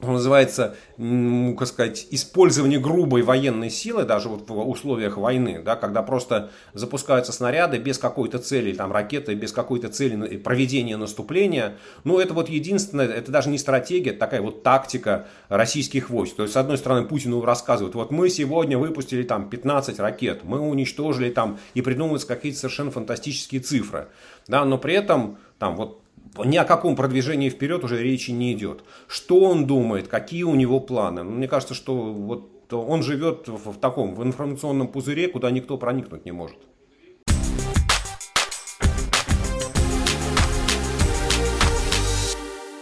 называется, 0.00 0.76
как 0.96 1.66
сказать, 1.66 2.06
использование 2.10 2.78
грубой 2.78 3.22
военной 3.22 3.70
силы, 3.70 4.04
даже 4.04 4.28
вот 4.28 4.48
в 4.48 4.68
условиях 4.68 5.16
войны, 5.16 5.60
да, 5.64 5.76
когда 5.76 6.02
просто 6.02 6.50
запускаются 6.72 7.32
снаряды 7.32 7.78
без 7.78 7.98
какой-то 7.98 8.38
цели, 8.38 8.72
там 8.72 8.92
ракеты 8.92 9.34
без 9.34 9.52
какой-то 9.52 9.88
цели 9.88 10.36
проведения 10.36 10.96
наступления, 10.96 11.76
ну 12.04 12.18
это 12.18 12.34
вот 12.34 12.48
единственное, 12.48 13.06
это 13.06 13.32
даже 13.32 13.50
не 13.50 13.58
стратегия, 13.58 14.10
это 14.10 14.20
такая 14.20 14.40
вот 14.40 14.62
тактика 14.62 15.26
российских 15.48 16.10
войск. 16.10 16.36
То 16.36 16.42
есть, 16.42 16.54
с 16.54 16.56
одной 16.56 16.78
стороны, 16.78 17.06
Путину 17.06 17.42
рассказывают, 17.42 17.94
вот 17.94 18.10
мы 18.10 18.28
сегодня 18.30 18.78
выпустили 18.78 19.24
там 19.24 19.48
15 19.48 19.98
ракет, 19.98 20.44
мы 20.44 20.60
уничтожили 20.60 21.30
там 21.30 21.58
и 21.74 21.82
придумываются 21.82 22.28
какие-то 22.28 22.58
совершенно 22.58 22.90
фантастические 22.90 23.60
цифры, 23.60 24.08
да, 24.46 24.64
но 24.64 24.78
при 24.78 24.94
этом 24.94 25.38
там 25.58 25.74
вот 25.76 26.02
ни 26.44 26.56
о 26.56 26.64
каком 26.64 26.96
продвижении 26.96 27.50
вперед 27.50 27.84
уже 27.84 28.02
речи 28.02 28.30
не 28.30 28.52
идет. 28.52 28.84
Что 29.06 29.40
он 29.40 29.66
думает, 29.66 30.08
какие 30.08 30.44
у 30.44 30.54
него 30.54 30.80
планы? 30.80 31.22
Ну, 31.22 31.32
мне 31.32 31.48
кажется, 31.48 31.74
что 31.74 31.94
вот 31.94 32.72
он 32.72 33.02
живет 33.02 33.48
в, 33.48 33.72
в 33.72 33.78
таком 33.78 34.14
в 34.14 34.22
информационном 34.22 34.88
пузыре, 34.88 35.28
куда 35.28 35.50
никто 35.50 35.78
проникнуть 35.78 36.24
не 36.24 36.32
может. 36.32 36.58